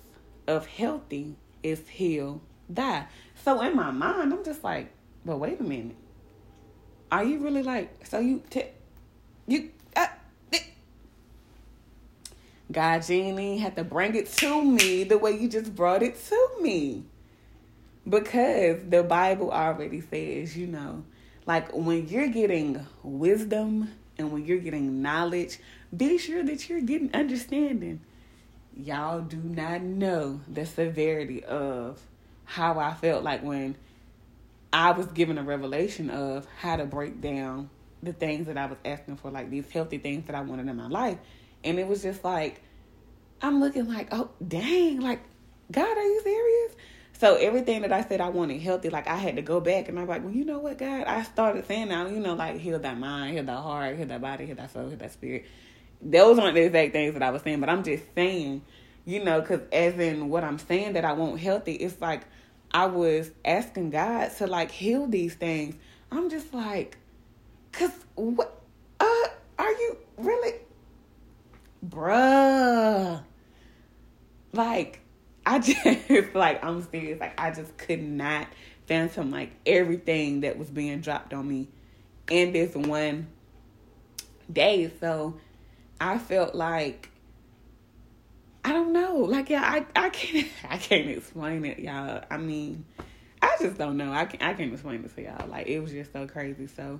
of 0.47 0.65
healthy 0.67 1.35
is 1.63 1.87
heal, 1.87 2.41
die. 2.71 3.07
So 3.43 3.61
in 3.61 3.75
my 3.75 3.91
mind, 3.91 4.33
I'm 4.33 4.43
just 4.43 4.63
like, 4.63 4.91
but 5.25 5.37
wait 5.37 5.59
a 5.59 5.63
minute. 5.63 5.95
Are 7.11 7.23
you 7.23 7.39
really 7.39 7.63
like, 7.63 8.05
so 8.05 8.19
you, 8.19 8.43
t- 8.49 8.65
you, 9.47 9.71
uh, 9.95 10.07
God 12.79 13.03
Genie 13.03 13.57
had 13.57 13.75
to 13.75 13.83
bring 13.83 14.15
it 14.15 14.27
to 14.37 14.63
me 14.63 15.03
the 15.03 15.17
way 15.17 15.31
you 15.37 15.49
just 15.49 15.75
brought 15.75 16.01
it 16.01 16.17
to 16.27 16.49
me. 16.61 17.03
Because 18.07 18.79
the 18.87 19.03
Bible 19.03 19.51
already 19.51 19.99
says, 19.99 20.55
you 20.55 20.65
know, 20.65 21.03
like 21.45 21.75
when 21.75 22.07
you're 22.07 22.29
getting 22.29 22.87
wisdom 23.03 23.91
and 24.17 24.31
when 24.31 24.45
you're 24.45 24.59
getting 24.59 25.01
knowledge, 25.01 25.59
be 25.93 26.17
sure 26.17 26.41
that 26.41 26.69
you're 26.69 26.79
getting 26.79 27.13
understanding. 27.13 27.99
Y'all 28.77 29.19
do 29.19 29.35
not 29.35 29.81
know 29.81 30.39
the 30.47 30.65
severity 30.65 31.43
of 31.43 31.99
how 32.45 32.79
I 32.79 32.93
felt 32.93 33.25
like 33.25 33.43
when 33.43 33.75
I 34.71 34.91
was 34.91 35.07
given 35.07 35.37
a 35.37 35.43
revelation 35.43 36.09
of 36.09 36.47
how 36.59 36.77
to 36.77 36.85
break 36.85 37.19
down 37.19 37.71
the 38.01 38.13
things 38.13 38.47
that 38.47 38.57
I 38.57 38.67
was 38.67 38.77
asking 38.85 39.17
for, 39.17 39.31
like 39.31 39.49
these 39.49 39.69
healthy 39.69 39.97
things 39.97 40.27
that 40.27 40.35
I 40.37 40.39
wanted 40.39 40.69
in 40.69 40.77
my 40.77 40.87
life. 40.87 41.17
And 41.65 41.77
it 41.77 41.85
was 41.85 42.03
just 42.03 42.23
like, 42.23 42.61
I'm 43.41 43.59
looking 43.59 43.87
like, 43.87 44.09
oh, 44.11 44.29
dang, 44.45 44.99
like, 44.99 45.21
God, 45.71 45.97
are 45.97 46.03
you 46.03 46.21
serious? 46.21 46.75
So 47.19 47.35
everything 47.35 47.81
that 47.81 47.91
I 47.91 48.01
said 48.03 48.21
I 48.21 48.29
wanted 48.29 48.61
healthy, 48.61 48.89
like 48.89 49.07
I 49.07 49.17
had 49.17 49.35
to 49.35 49.41
go 49.41 49.59
back 49.59 49.89
and 49.89 49.99
I'm 49.99 50.07
like, 50.07 50.23
well, 50.23 50.33
you 50.33 50.45
know 50.45 50.59
what, 50.59 50.77
God? 50.77 51.03
I 51.05 51.23
started 51.23 51.67
saying 51.67 51.89
now, 51.89 52.07
you 52.07 52.19
know, 52.19 52.33
like 52.33 52.57
heal 52.59 52.79
that 52.79 52.97
mind, 52.97 53.35
heal 53.35 53.43
that 53.43 53.57
heart, 53.57 53.97
heal 53.97 54.07
that 54.07 54.21
body, 54.21 54.45
heal 54.45 54.55
that 54.55 54.71
soul, 54.71 54.87
heal 54.87 54.97
that 54.97 55.11
spirit. 55.11 55.45
Those 56.01 56.39
aren't 56.39 56.55
the 56.55 56.61
exact 56.61 56.93
things 56.93 57.13
that 57.15 57.23
I 57.23 57.29
was 57.31 57.41
saying, 57.41 57.59
but 57.59 57.67
I'm 57.67 57.83
just 57.83 58.03
saying, 58.15 58.61
you 59.03 59.21
know, 59.21 59.41
because 59.41 59.59
as 59.73 59.95
in 59.95 60.29
what 60.29 60.45
I'm 60.45 60.59
saying 60.59 60.93
that 60.93 61.03
I 61.03 61.11
want 61.11 61.41
healthy, 61.41 61.73
it's 61.73 61.99
like 61.99 62.21
I 62.71 62.85
was 62.85 63.31
asking 63.43 63.89
God 63.89 64.31
to 64.37 64.47
like 64.47 64.71
heal 64.71 65.05
these 65.05 65.33
things. 65.33 65.75
I'm 66.11 66.29
just 66.29 66.53
like, 66.53 66.97
cause 67.73 67.91
what? 68.15 68.61
Uh, 69.01 69.27
are 69.57 69.71
you 69.71 69.97
really, 70.17 70.53
bruh? 71.87 73.23
Like 74.53 74.99
I 75.45 75.59
just 76.07 76.35
like 76.35 76.63
I'm 76.63 76.81
serious. 76.89 77.19
Like 77.19 77.39
I 77.39 77.51
just 77.51 77.77
could 77.77 78.01
not 78.01 78.47
fathom 78.87 79.31
like 79.31 79.51
everything 79.65 80.41
that 80.41 80.57
was 80.57 80.69
being 80.69 81.01
dropped 81.01 81.33
on 81.33 81.47
me 81.47 81.67
in 82.29 82.53
this 82.53 82.75
one 82.75 83.27
day. 84.51 84.91
So 84.99 85.35
I 86.01 86.17
felt 86.17 86.55
like 86.55 87.09
I 88.63 88.71
don't 88.71 88.93
know. 88.93 89.17
Like 89.17 89.49
yeah, 89.49 89.63
I 89.63 89.85
I 89.95 90.09
can't 90.09 90.47
I 90.69 90.77
can't 90.77 91.09
explain 91.09 91.65
it, 91.65 91.79
y'all. 91.79 92.23
I 92.29 92.37
mean, 92.37 92.85
I 93.41 93.55
just 93.61 93.77
don't 93.77 93.97
know. 93.97 94.11
I 94.11 94.25
can't, 94.25 94.43
I 94.43 94.53
can't 94.53 94.73
explain 94.73 95.03
it 95.03 95.15
to 95.15 95.21
y'all. 95.21 95.47
Like 95.47 95.67
it 95.67 95.79
was 95.79 95.91
just 95.91 96.11
so 96.11 96.27
crazy. 96.27 96.67
So 96.67 96.99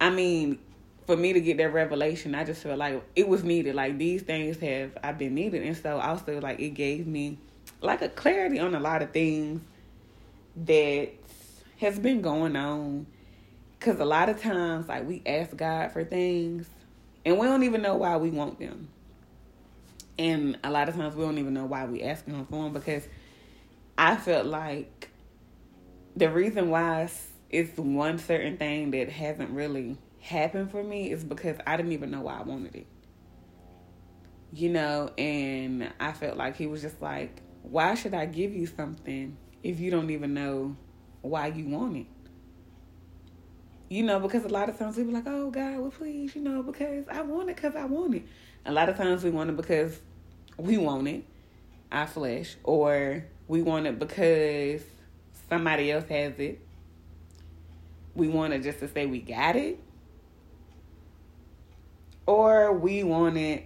I 0.00 0.10
mean, 0.10 0.58
for 1.08 1.16
me 1.16 1.32
to 1.32 1.40
get 1.40 1.56
that 1.56 1.72
revelation, 1.72 2.34
I 2.34 2.44
just 2.44 2.62
felt 2.62 2.76
like 2.76 3.02
it 3.16 3.26
was 3.26 3.42
needed. 3.42 3.74
Like 3.74 3.96
these 3.96 4.20
things 4.20 4.58
have 4.58 4.90
I've 5.02 5.16
been 5.16 5.34
needed, 5.34 5.62
and 5.62 5.74
so 5.74 5.96
I 5.96 6.08
also 6.08 6.38
like 6.38 6.60
it 6.60 6.74
gave 6.74 7.06
me 7.06 7.38
like 7.80 8.02
a 8.02 8.10
clarity 8.10 8.58
on 8.58 8.74
a 8.74 8.78
lot 8.78 9.00
of 9.00 9.10
things 9.10 9.62
that 10.66 11.08
has 11.78 11.98
been 11.98 12.20
going 12.20 12.56
on. 12.56 13.06
Cause 13.80 13.98
a 14.00 14.04
lot 14.04 14.28
of 14.28 14.42
times, 14.42 14.86
like 14.86 15.08
we 15.08 15.22
ask 15.24 15.56
God 15.56 15.92
for 15.92 16.04
things, 16.04 16.68
and 17.24 17.38
we 17.38 17.46
don't 17.46 17.62
even 17.62 17.80
know 17.80 17.96
why 17.96 18.18
we 18.18 18.28
want 18.28 18.58
them. 18.58 18.88
And 20.18 20.58
a 20.62 20.70
lot 20.70 20.90
of 20.90 20.94
times, 20.94 21.16
we 21.16 21.24
don't 21.24 21.38
even 21.38 21.54
know 21.54 21.64
why 21.64 21.86
we 21.86 22.02
asking 22.02 22.34
Him 22.34 22.44
for 22.44 22.64
them. 22.64 22.74
Because 22.74 23.08
I 23.96 24.16
felt 24.16 24.44
like 24.44 25.08
the 26.14 26.28
reason 26.28 26.68
why 26.68 27.08
it's 27.48 27.78
one 27.78 28.18
certain 28.18 28.58
thing 28.58 28.90
that 28.90 29.08
hasn't 29.08 29.48
really 29.48 29.96
happened 30.28 30.70
for 30.70 30.82
me 30.84 31.10
is 31.10 31.24
because 31.24 31.56
I 31.66 31.76
didn't 31.76 31.92
even 31.92 32.10
know 32.12 32.22
why 32.22 32.38
I 32.38 32.42
wanted 32.42 32.76
it. 32.76 32.86
you 34.52 34.70
know, 34.70 35.10
and 35.18 35.92
I 36.00 36.12
felt 36.12 36.36
like 36.36 36.56
he 36.56 36.66
was 36.66 36.82
just 36.82 37.02
like, 37.02 37.42
why 37.62 37.94
should 37.94 38.14
I 38.14 38.26
give 38.26 38.54
you 38.54 38.66
something 38.66 39.36
if 39.62 39.80
you 39.80 39.90
don't 39.90 40.10
even 40.10 40.34
know 40.34 40.76
why 41.22 41.48
you 41.48 41.66
want 41.66 41.96
it? 41.98 42.06
You 43.90 44.02
know, 44.02 44.20
because 44.20 44.44
a 44.44 44.48
lot 44.48 44.68
of 44.68 44.78
times 44.78 44.96
we 44.96 45.04
be 45.04 45.12
like, 45.12 45.26
oh 45.26 45.50
God, 45.50 45.78
well 45.78 45.90
please, 45.90 46.34
you 46.34 46.42
know, 46.42 46.62
because 46.62 47.06
I 47.10 47.22
want 47.22 47.50
it 47.50 47.56
because 47.56 47.76
I 47.76 47.84
want 47.86 48.14
it. 48.14 48.22
A 48.66 48.72
lot 48.72 48.88
of 48.88 48.96
times 48.96 49.24
we 49.24 49.30
want 49.30 49.50
it 49.50 49.56
because 49.56 50.00
we 50.58 50.78
want 50.78 51.08
it, 51.08 51.24
our 51.92 52.06
flesh, 52.06 52.56
or 52.64 53.24
we 53.48 53.62
want 53.62 53.86
it 53.86 53.98
because 53.98 54.82
somebody 55.48 55.90
else 55.90 56.08
has 56.08 56.38
it. 56.38 56.60
We 58.14 58.28
want 58.28 58.52
it 58.52 58.62
just 58.62 58.80
to 58.80 58.88
say 58.88 59.06
we 59.06 59.20
got 59.20 59.56
it. 59.56 59.78
Or 62.28 62.74
we 62.74 63.04
want 63.04 63.38
it 63.38 63.64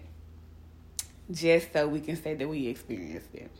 just 1.32 1.72
so 1.72 1.88
we 1.88 1.98
can 1.98 2.14
say 2.14 2.34
that 2.34 2.48
we 2.48 2.68
experienced 2.68 3.34
it. 3.34 3.50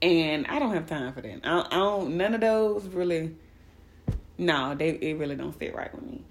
And 0.00 0.46
I 0.46 0.60
don't 0.60 0.72
have 0.72 0.86
time 0.86 1.12
for 1.12 1.22
that. 1.22 1.40
I 1.42 1.48
don't, 1.48 1.66
I 1.66 1.76
don't 1.76 2.16
none 2.16 2.34
of 2.34 2.40
those 2.40 2.86
really 2.86 3.34
no, 4.38 4.76
they 4.76 4.90
it 4.90 5.18
really 5.18 5.34
don't 5.34 5.58
sit 5.58 5.74
right 5.74 5.92
with 5.92 6.04
me. 6.04 6.22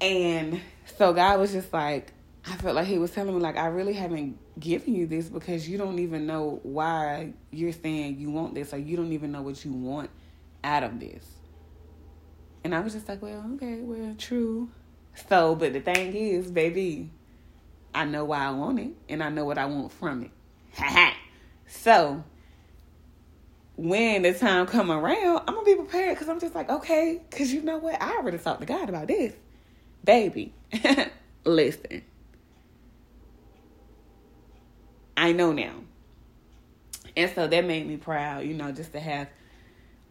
And 0.00 0.60
so 0.98 1.12
God 1.12 1.38
was 1.38 1.52
just 1.52 1.72
like, 1.72 2.12
I 2.44 2.56
felt 2.56 2.74
like 2.74 2.88
he 2.88 2.98
was 2.98 3.12
telling 3.12 3.32
me 3.32 3.40
like 3.40 3.56
I 3.56 3.66
really 3.66 3.92
haven't 3.92 4.36
given 4.58 4.96
you 4.96 5.06
this 5.06 5.28
because 5.28 5.68
you 5.68 5.78
don't 5.78 6.00
even 6.00 6.26
know 6.26 6.58
why 6.64 7.34
you're 7.52 7.70
saying 7.70 8.18
you 8.18 8.32
want 8.32 8.56
this 8.56 8.74
or 8.74 8.78
you 8.78 8.96
don't 8.96 9.12
even 9.12 9.30
know 9.30 9.42
what 9.42 9.64
you 9.64 9.72
want 9.72 10.10
out 10.64 10.82
of 10.82 10.98
this. 10.98 11.24
And 12.64 12.74
I 12.74 12.80
was 12.80 12.94
just 12.94 13.08
like, 13.08 13.22
well, 13.22 13.48
okay, 13.54 13.76
well, 13.76 14.16
true. 14.18 14.70
So, 15.28 15.54
but 15.54 15.72
the 15.72 15.80
thing 15.80 16.14
is, 16.14 16.50
baby, 16.50 17.10
I 17.94 18.04
know 18.04 18.24
why 18.24 18.44
I 18.44 18.50
want 18.50 18.80
it 18.80 18.90
and 19.08 19.22
I 19.22 19.28
know 19.28 19.44
what 19.44 19.58
I 19.58 19.66
want 19.66 19.92
from 19.92 20.22
it. 20.24 21.14
so, 21.66 22.24
when 23.76 24.22
the 24.22 24.34
time 24.34 24.66
come 24.66 24.90
around, 24.90 25.42
I'm 25.48 25.54
gonna 25.54 25.64
be 25.64 25.74
prepared 25.74 26.16
because 26.16 26.28
I'm 26.28 26.40
just 26.40 26.54
like, 26.54 26.68
okay, 26.68 27.20
because 27.30 27.52
you 27.52 27.62
know 27.62 27.78
what? 27.78 28.00
I 28.00 28.16
already 28.16 28.38
talked 28.38 28.60
to 28.60 28.66
God 28.66 28.88
about 28.88 29.08
this, 29.08 29.32
baby. 30.04 30.52
listen, 31.44 32.02
I 35.16 35.32
know 35.32 35.52
now, 35.52 35.74
and 37.16 37.30
so 37.34 37.46
that 37.46 37.64
made 37.64 37.86
me 37.86 37.96
proud, 37.96 38.44
you 38.44 38.54
know, 38.54 38.70
just 38.70 38.92
to 38.92 39.00
have 39.00 39.28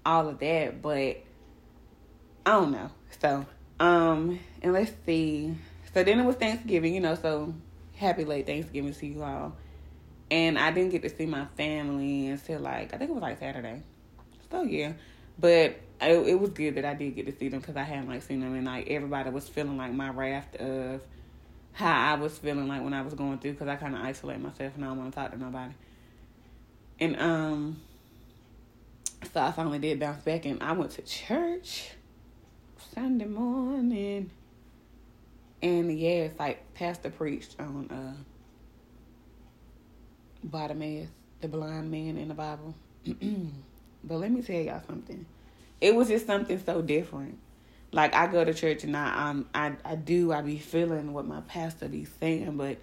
all 0.06 0.28
of 0.28 0.40
that. 0.40 0.82
But 0.82 1.18
I 2.46 2.52
don't 2.52 2.72
know. 2.72 2.90
So, 3.22 3.46
um, 3.80 4.40
and 4.62 4.74
let's 4.74 4.92
see. 5.06 5.56
So 5.94 6.04
then 6.04 6.20
it 6.20 6.26
was 6.26 6.36
Thanksgiving, 6.36 6.94
you 6.94 7.02
know. 7.02 7.16
So 7.16 7.54
happy 7.96 8.26
late 8.26 8.46
Thanksgiving 8.46 8.94
to 8.94 9.06
you 9.06 9.24
all. 9.24 9.56
And 10.32 10.60
I 10.60 10.72
didn't 10.72 10.92
get 10.92 11.02
to 11.04 11.10
see 11.10 11.26
my 11.26 11.46
family 11.58 12.28
until 12.28 12.60
like 12.60 12.94
I 12.94 12.98
think 12.98 13.10
it 13.10 13.14
was 13.14 13.22
like 13.22 13.40
Saturday. 13.40 13.82
So 14.52 14.64
yeah, 14.64 14.94
but 15.40 15.80
it, 16.02 16.28
it 16.28 16.40
was 16.40 16.52
good 16.52 16.76
that 16.76 16.86
I 16.86 16.94
did 16.94 17.16
get 17.16 17.26
to 17.26 17.36
see 17.38 17.50
them 17.50 17.60
because 17.60 17.76
I 17.76 17.84
hadn't 17.84 18.08
like 18.08 18.22
seen 18.22 18.42
them 18.42 18.56
and 18.56 18.66
like 18.66 18.88
everybody 18.90 19.30
was 19.30 19.48
feeling 19.48 19.78
like 19.78 19.94
my 19.94 20.10
raft 20.10 20.56
of 20.58 21.02
how 21.74 22.14
I 22.14 22.16
was 22.16 22.38
feeling 22.38 22.68
like 22.68 22.84
when 22.84 22.94
I 22.94 23.02
was 23.02 23.14
going 23.14 23.40
through 23.40 23.54
because 23.54 23.68
I 23.68 23.76
kind 23.76 23.96
of 23.96 24.02
isolate 24.02 24.40
myself 24.40 24.74
and 24.76 24.86
I 24.86 24.90
don't 24.90 24.98
want 24.98 25.14
to 25.14 25.20
talk 25.20 25.32
to 25.32 25.38
nobody. 25.38 25.74
And 27.00 27.20
um, 27.20 27.82
so 29.34 29.42
I 29.42 29.52
finally 29.52 29.80
did 29.80 30.00
bounce 30.00 30.24
back 30.24 30.46
and 30.46 30.62
I 30.62 30.74
went 30.74 30.92
to 30.92 31.02
church 31.02 31.92
Sunday 33.00 33.28
morning. 33.28 34.30
And 35.62 35.98
yeah, 35.98 36.26
it's 36.26 36.38
like 36.38 36.74
Pastor 36.74 37.10
preached 37.10 37.56
on 37.58 37.90
uh 37.90 38.14
Bartimaeus, 40.44 41.08
the 41.40 41.48
blind 41.48 41.90
man 41.90 42.18
in 42.18 42.28
the 42.28 42.34
Bible. 42.34 42.76
but 44.04 44.18
let 44.18 44.30
me 44.30 44.42
tell 44.42 44.60
y'all 44.60 44.82
something. 44.86 45.26
It 45.80 45.96
was 45.96 46.10
just 46.10 46.28
something 46.28 46.62
so 46.66 46.82
different. 46.82 47.38
Like 47.94 48.14
I 48.14 48.28
go 48.28 48.44
to 48.44 48.54
church 48.54 48.84
and 48.84 48.98
I 48.98 49.30
um 49.30 49.48
I 49.56 49.78
I 49.86 49.96
do 49.96 50.34
I 50.34 50.42
be 50.42 50.58
feeling 50.58 51.14
what 51.14 51.26
my 51.26 51.40
pastor 51.40 51.88
be 51.88 52.04
saying, 52.04 52.58
but 52.58 52.80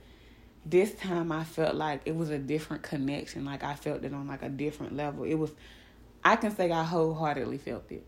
this 0.65 0.95
time 0.95 1.31
I 1.31 1.45
felt 1.45 1.75
like 1.75 2.01
it 2.07 2.17
was 2.17 2.31
a 2.31 2.39
different 2.39 2.83
connection. 2.83 3.45
Like 3.45 3.63
I 3.63 3.75
felt 3.75 4.03
it 4.03 4.15
on 4.15 4.27
like 4.27 4.43
a 4.43 4.49
different 4.49 4.97
level. 4.97 5.25
It 5.25 5.35
was 5.35 5.51
I 6.25 6.37
can 6.37 6.57
say 6.57 6.71
I 6.71 6.85
wholeheartedly 6.85 7.59
felt 7.59 7.93
it. 7.93 8.07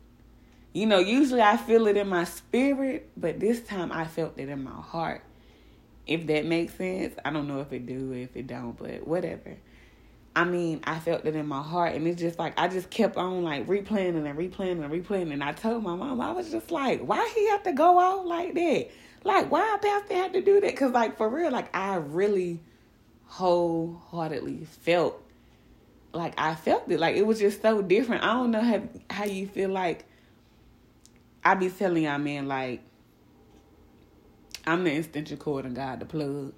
You 0.73 0.87
know, 0.87 0.99
usually 0.99 1.43
I 1.43 1.57
feel 1.57 1.87
it 1.87 1.97
in 1.97 2.09
my 2.09 2.25
spirit, 2.25 3.11
but 3.17 3.41
this 3.41 3.61
time 3.63 3.91
I 3.91 4.07
felt 4.07 4.39
it 4.39 4.49
in 4.49 4.63
my 4.63 4.81
heart. 4.81 5.23
If 6.07 6.27
that 6.29 6.47
makes 6.47 6.75
sense. 6.75 7.15
I 7.25 7.31
don't 7.31 7.49
know 7.49 7.61
if 7.61 7.73
it 7.73 7.87
do, 7.87 8.13
if 8.13 8.37
it 8.37 8.47
don't, 8.47 8.77
but 8.77 9.07
whatever. 9.07 9.57
I 10.35 10.45
mean, 10.45 10.81
I 10.85 11.01
felt 11.01 11.25
it 11.27 11.35
in 11.35 11.47
my 11.47 11.63
heart, 11.63 11.95
and 11.95 12.07
it's 12.07 12.21
just 12.21 12.39
like 12.39 12.59
I 12.59 12.69
just 12.69 12.91
kept 12.91 13.17
on 13.17 13.43
like 13.43 13.67
replaying 13.67 14.17
and 14.17 14.39
replaying 14.39 14.83
and 14.85 14.91
replaying. 14.91 15.33
And 15.33 15.43
I 15.43 15.53
told 15.53 15.83
my 15.83 15.97
mom, 15.97 16.21
I 16.21 16.33
was 16.33 16.51
just 16.51 16.71
like, 16.71 17.01
why 17.01 17.29
he 17.35 17.49
have 17.49 17.65
to 17.65 17.73
go 17.73 17.99
off 17.99 18.25
like 18.25 18.55
that? 18.55 18.89
Like, 19.25 19.51
why 19.51 19.79
Pastor 19.83 20.15
had 20.15 20.33
to 20.35 20.41
do 20.41 20.61
that? 20.61 20.77
Cause 20.77 20.93
like 20.93 21.17
for 21.17 21.29
real, 21.29 21.51
like 21.51 21.75
I 21.77 21.97
really 21.97 22.61
wholeheartedly 23.27 24.67
felt 24.83 25.21
like 26.13 26.35
I 26.39 26.55
felt 26.55 26.91
it. 26.91 27.01
Like 27.01 27.17
it 27.17 27.27
was 27.27 27.41
just 27.41 27.61
so 27.61 27.83
different. 27.83 28.23
I 28.23 28.35
don't 28.35 28.51
know 28.51 28.63
how 28.63 28.83
how 29.11 29.25
you 29.25 29.47
feel 29.47 29.71
like. 29.71 30.05
I 31.45 31.55
be 31.55 31.71
telling 31.71 32.05
y'all, 32.05 32.19
man, 32.19 32.49
like 32.49 32.83
I'm 34.67 34.85
the 34.85 34.95
extension 34.95 35.39
cord 35.39 35.65
and 35.65 35.75
God 35.75 36.01
the 36.01 36.07
plug. 36.07 36.53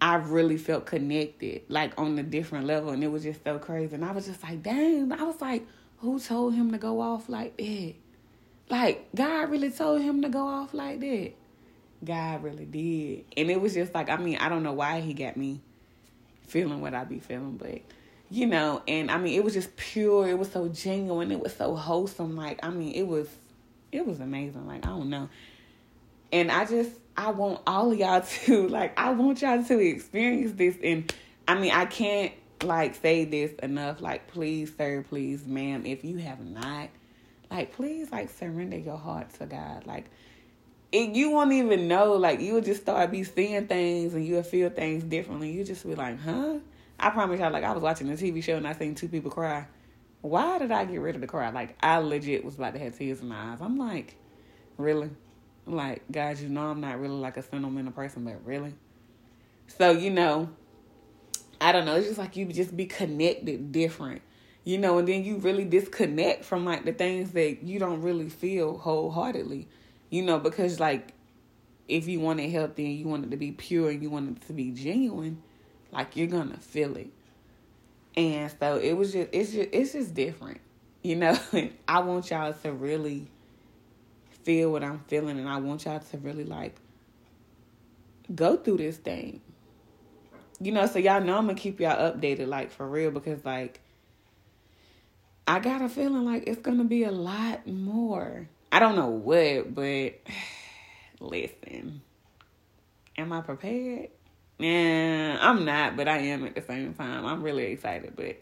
I 0.00 0.16
really 0.16 0.56
felt 0.56 0.86
connected, 0.86 1.62
like 1.68 1.92
on 1.96 2.18
a 2.18 2.24
different 2.24 2.66
level, 2.66 2.90
and 2.90 3.04
it 3.04 3.06
was 3.06 3.22
just 3.22 3.44
so 3.44 3.60
crazy. 3.60 3.94
And 3.94 4.04
I 4.04 4.10
was 4.10 4.26
just 4.26 4.42
like, 4.42 4.60
dang, 4.60 5.12
I 5.12 5.22
was 5.22 5.40
like, 5.40 5.64
who 5.98 6.18
told 6.18 6.54
him 6.54 6.72
to 6.72 6.78
go 6.78 7.00
off 7.00 7.28
like 7.28 7.56
that? 7.58 7.94
Like, 8.68 9.14
God 9.14 9.50
really 9.50 9.70
told 9.70 10.02
him 10.02 10.22
to 10.22 10.28
go 10.28 10.44
off 10.48 10.74
like 10.74 10.98
that. 10.98 11.32
God 12.04 12.42
really 12.42 12.64
did. 12.64 13.24
And 13.36 13.48
it 13.48 13.60
was 13.60 13.74
just 13.74 13.94
like, 13.94 14.10
I 14.10 14.16
mean, 14.16 14.38
I 14.38 14.48
don't 14.48 14.64
know 14.64 14.72
why 14.72 15.00
he 15.00 15.14
got 15.14 15.36
me 15.36 15.60
feeling 16.48 16.80
what 16.80 16.94
I 16.94 17.04
be 17.04 17.20
feeling, 17.20 17.56
but 17.56 17.82
you 18.32 18.46
know, 18.46 18.80
and 18.88 19.10
I 19.10 19.18
mean, 19.18 19.34
it 19.34 19.44
was 19.44 19.52
just 19.52 19.76
pure. 19.76 20.26
It 20.26 20.38
was 20.38 20.50
so 20.50 20.66
genuine. 20.68 21.30
It 21.30 21.40
was 21.40 21.54
so 21.54 21.76
wholesome. 21.76 22.34
Like, 22.34 22.60
I 22.62 22.70
mean, 22.70 22.94
it 22.94 23.06
was, 23.06 23.28
it 23.92 24.06
was 24.06 24.20
amazing. 24.20 24.66
Like, 24.66 24.86
I 24.86 24.88
don't 24.88 25.10
know. 25.10 25.28
And 26.32 26.50
I 26.50 26.64
just, 26.64 26.92
I 27.14 27.30
want 27.30 27.60
all 27.66 27.92
of 27.92 27.98
y'all 27.98 28.22
to, 28.46 28.68
like, 28.68 28.98
I 28.98 29.10
want 29.10 29.42
y'all 29.42 29.62
to 29.62 29.78
experience 29.78 30.52
this. 30.52 30.78
And 30.82 31.12
I 31.46 31.56
mean, 31.56 31.72
I 31.72 31.84
can't, 31.84 32.32
like, 32.64 32.94
say 32.94 33.26
this 33.26 33.52
enough. 33.62 34.00
Like, 34.00 34.28
please, 34.28 34.74
sir, 34.78 35.04
please, 35.06 35.46
ma'am, 35.46 35.84
if 35.84 36.02
you 36.02 36.16
have 36.16 36.40
not, 36.40 36.88
like, 37.50 37.74
please, 37.74 38.10
like, 38.10 38.30
surrender 38.30 38.78
your 38.78 38.96
heart 38.96 39.28
to 39.40 39.46
God. 39.46 39.84
Like, 39.84 40.06
you 40.90 41.28
won't 41.32 41.52
even 41.52 41.86
know. 41.86 42.14
Like, 42.14 42.40
you'll 42.40 42.62
just 42.62 42.80
start 42.80 43.10
be 43.10 43.24
seeing 43.24 43.66
things 43.66 44.14
and 44.14 44.24
you'll 44.24 44.42
feel 44.42 44.70
things 44.70 45.04
differently. 45.04 45.50
You 45.50 45.64
just 45.64 45.86
be 45.86 45.94
like, 45.94 46.18
huh? 46.18 46.60
I 46.98 47.10
promise 47.10 47.40
y'all, 47.40 47.52
like, 47.52 47.64
I 47.64 47.72
was 47.72 47.82
watching 47.82 48.08
a 48.10 48.14
TV 48.14 48.42
show 48.42 48.56
and 48.56 48.66
I 48.66 48.74
seen 48.74 48.94
two 48.94 49.08
people 49.08 49.30
cry. 49.30 49.66
Why 50.20 50.58
did 50.58 50.70
I 50.70 50.84
get 50.84 51.00
rid 51.00 51.14
of 51.14 51.20
the 51.20 51.26
cry? 51.26 51.50
Like, 51.50 51.76
I 51.82 51.98
legit 51.98 52.44
was 52.44 52.54
about 52.54 52.74
to 52.74 52.80
have 52.80 52.96
tears 52.96 53.20
in 53.20 53.28
my 53.28 53.52
eyes. 53.52 53.58
I'm 53.60 53.76
like, 53.76 54.16
really? 54.76 55.10
Like, 55.66 56.02
guys, 56.10 56.42
you 56.42 56.48
know 56.48 56.68
I'm 56.68 56.80
not 56.80 57.00
really 57.00 57.14
like 57.14 57.36
a 57.36 57.42
sentimental 57.42 57.92
person, 57.92 58.24
but 58.24 58.44
really. 58.44 58.74
So, 59.66 59.92
you 59.92 60.10
know, 60.10 60.48
I 61.60 61.70
don't 61.72 61.84
know. 61.84 61.94
It's 61.94 62.06
just 62.06 62.18
like 62.18 62.36
you 62.36 62.46
just 62.46 62.76
be 62.76 62.86
connected 62.86 63.70
different, 63.70 64.22
you 64.64 64.78
know, 64.78 64.98
and 64.98 65.06
then 65.06 65.24
you 65.24 65.36
really 65.36 65.64
disconnect 65.64 66.44
from 66.44 66.64
like 66.64 66.84
the 66.84 66.92
things 66.92 67.30
that 67.32 67.62
you 67.62 67.78
don't 67.78 68.02
really 68.02 68.28
feel 68.28 68.78
wholeheartedly, 68.78 69.68
you 70.10 70.22
know, 70.22 70.40
because 70.40 70.80
like 70.80 71.12
if 71.88 72.08
you 72.08 72.18
want 72.18 72.40
it 72.40 72.50
healthy 72.50 72.86
and 72.86 72.98
you 72.98 73.06
want 73.06 73.24
it 73.24 73.30
to 73.30 73.36
be 73.36 73.52
pure 73.52 73.90
and 73.90 74.02
you 74.02 74.10
want 74.10 74.36
it 74.36 74.46
to 74.48 74.52
be 74.52 74.72
genuine, 74.72 75.42
like 75.92 76.16
you're 76.16 76.26
gonna 76.26 76.56
feel 76.56 76.96
it. 76.96 77.10
And 78.16 78.52
so 78.58 78.76
it 78.76 78.94
was 78.94 79.12
just 79.12 79.28
it's 79.32 79.52
just 79.52 79.68
it's 79.72 79.92
just 79.92 80.14
different. 80.14 80.60
You 81.02 81.16
know, 81.16 81.38
I 81.88 82.00
want 82.00 82.30
y'all 82.30 82.52
to 82.52 82.72
really 82.72 83.28
feel 84.42 84.72
what 84.72 84.82
I'm 84.82 85.00
feeling 85.06 85.38
and 85.38 85.48
I 85.48 85.58
want 85.58 85.84
y'all 85.84 86.00
to 86.00 86.18
really 86.18 86.44
like 86.44 86.74
go 88.34 88.56
through 88.56 88.78
this 88.78 88.96
thing. 88.96 89.40
You 90.60 90.72
know, 90.72 90.86
so 90.86 90.98
y'all 90.98 91.20
know 91.20 91.36
I'm 91.36 91.46
gonna 91.46 91.58
keep 91.58 91.80
y'all 91.80 92.12
updated, 92.12 92.46
like 92.48 92.70
for 92.70 92.88
real, 92.88 93.10
because 93.10 93.44
like 93.44 93.80
I 95.46 95.58
got 95.58 95.82
a 95.82 95.88
feeling 95.88 96.24
like 96.24 96.44
it's 96.46 96.60
gonna 96.60 96.84
be 96.84 97.04
a 97.04 97.10
lot 97.10 97.66
more. 97.66 98.48
I 98.70 98.78
don't 98.78 98.96
know 98.96 99.08
what, 99.08 99.74
but 99.74 100.14
listen. 101.20 102.00
Am 103.18 103.32
I 103.32 103.42
prepared? 103.42 104.08
Yeah, 104.58 105.38
I'm 105.40 105.64
not, 105.64 105.96
but 105.96 106.08
I 106.08 106.18
am 106.18 106.44
at 106.44 106.54
the 106.54 106.62
same 106.62 106.94
time. 106.94 107.26
I'm 107.26 107.42
really 107.42 107.64
excited, 107.64 108.14
but 108.14 108.40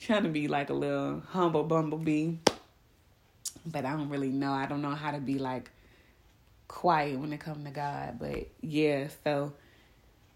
trying 0.00 0.22
to 0.22 0.30
be 0.30 0.48
like 0.48 0.70
a 0.70 0.74
little 0.74 1.20
humble 1.20 1.64
bumblebee 1.64 2.36
but 3.66 3.84
I 3.84 3.92
don't 3.92 4.08
really 4.08 4.30
know. 4.30 4.52
I 4.52 4.66
don't 4.66 4.82
know 4.82 4.94
how 4.94 5.10
to 5.10 5.18
be 5.18 5.38
like 5.38 5.70
quiet 6.68 7.18
when 7.18 7.32
it 7.32 7.40
comes 7.40 7.64
to 7.64 7.70
God. 7.70 8.18
But 8.18 8.48
yeah, 8.60 9.08
so 9.24 9.52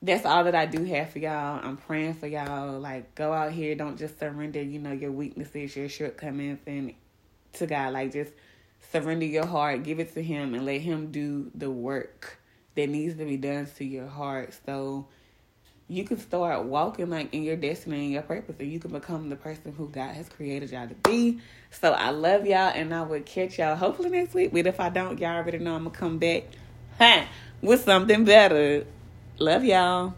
that's 0.03 0.27
all 0.27 0.45
that 0.45 0.55
I 0.55 0.67
do 0.67 0.85
have 0.85 1.11
for 1.11 1.19
y'all. 1.19 1.61
I'm 1.63 1.77
praying 1.77 2.15
for 2.15 2.27
y'all. 2.27 2.79
Like, 2.79 3.15
go 3.15 3.33
out 3.33 3.53
here. 3.53 3.75
Don't 3.75 3.99
just 3.99 4.19
surrender, 4.19 4.63
you 4.63 4.79
know, 4.79 4.93
your 4.93 5.13
weaknesses, 5.13 5.77
your 5.77 5.89
shortcomings, 5.89 6.61
and 6.67 6.93
to 7.55 7.67
God. 7.67 7.93
Like, 7.93 8.13
just 8.13 8.33
surrender 8.93 9.27
your 9.27 9.47
heart, 9.47 9.83
give 9.83 10.01
it 10.01 10.15
to 10.15 10.23
Him, 10.23 10.55
and 10.55 10.65
let 10.67 10.81
Him 10.81 11.11
do 11.11 11.51
the 11.55 11.71
work 11.71 12.39
that 12.75 12.89
needs 12.89 13.17
to 13.17 13.25
be 13.25 13.37
done 13.37 13.67
to 13.77 13.85
your 13.85 14.07
heart. 14.07 14.55
So 14.67 15.07
you 15.89 16.05
can 16.05 16.19
start 16.19 16.65
walking 16.65 17.11
like 17.11 17.35
in 17.35 17.43
your 17.43 17.57
destiny 17.57 18.05
and 18.05 18.13
your 18.13 18.23
purpose, 18.23 18.57
and 18.59 18.71
you 18.71 18.81
can 18.81 18.91
become 18.91 19.29
the 19.29 19.37
person 19.37 19.73
who 19.73 19.89
God 19.89 20.15
has 20.15 20.29
created 20.29 20.71
y'all 20.71 20.89
to 20.89 20.95
be. 20.95 21.41
So 21.71 21.93
I 21.93 22.11
love 22.11 22.47
y'all, 22.47 22.73
and 22.75 22.95
I 22.95 23.03
will 23.03 23.21
catch 23.21 23.59
y'all 23.59 23.77
hopefully 23.77 24.11
next 24.11 24.35
week. 24.35 24.53
But 24.53 24.67
if 24.67 24.81
I 24.81 24.89
don't, 24.89 25.19
y'all 25.19 25.37
already 25.37 25.59
know 25.59 25.75
I'm 25.75 25.85
gonna 25.85 25.97
come 25.97 26.19
back, 26.19 26.45
huh, 26.99 27.25
with 27.61 27.85
something 27.85 28.25
better. 28.25 28.87
Love 29.39 29.65
y'all. 29.65 30.15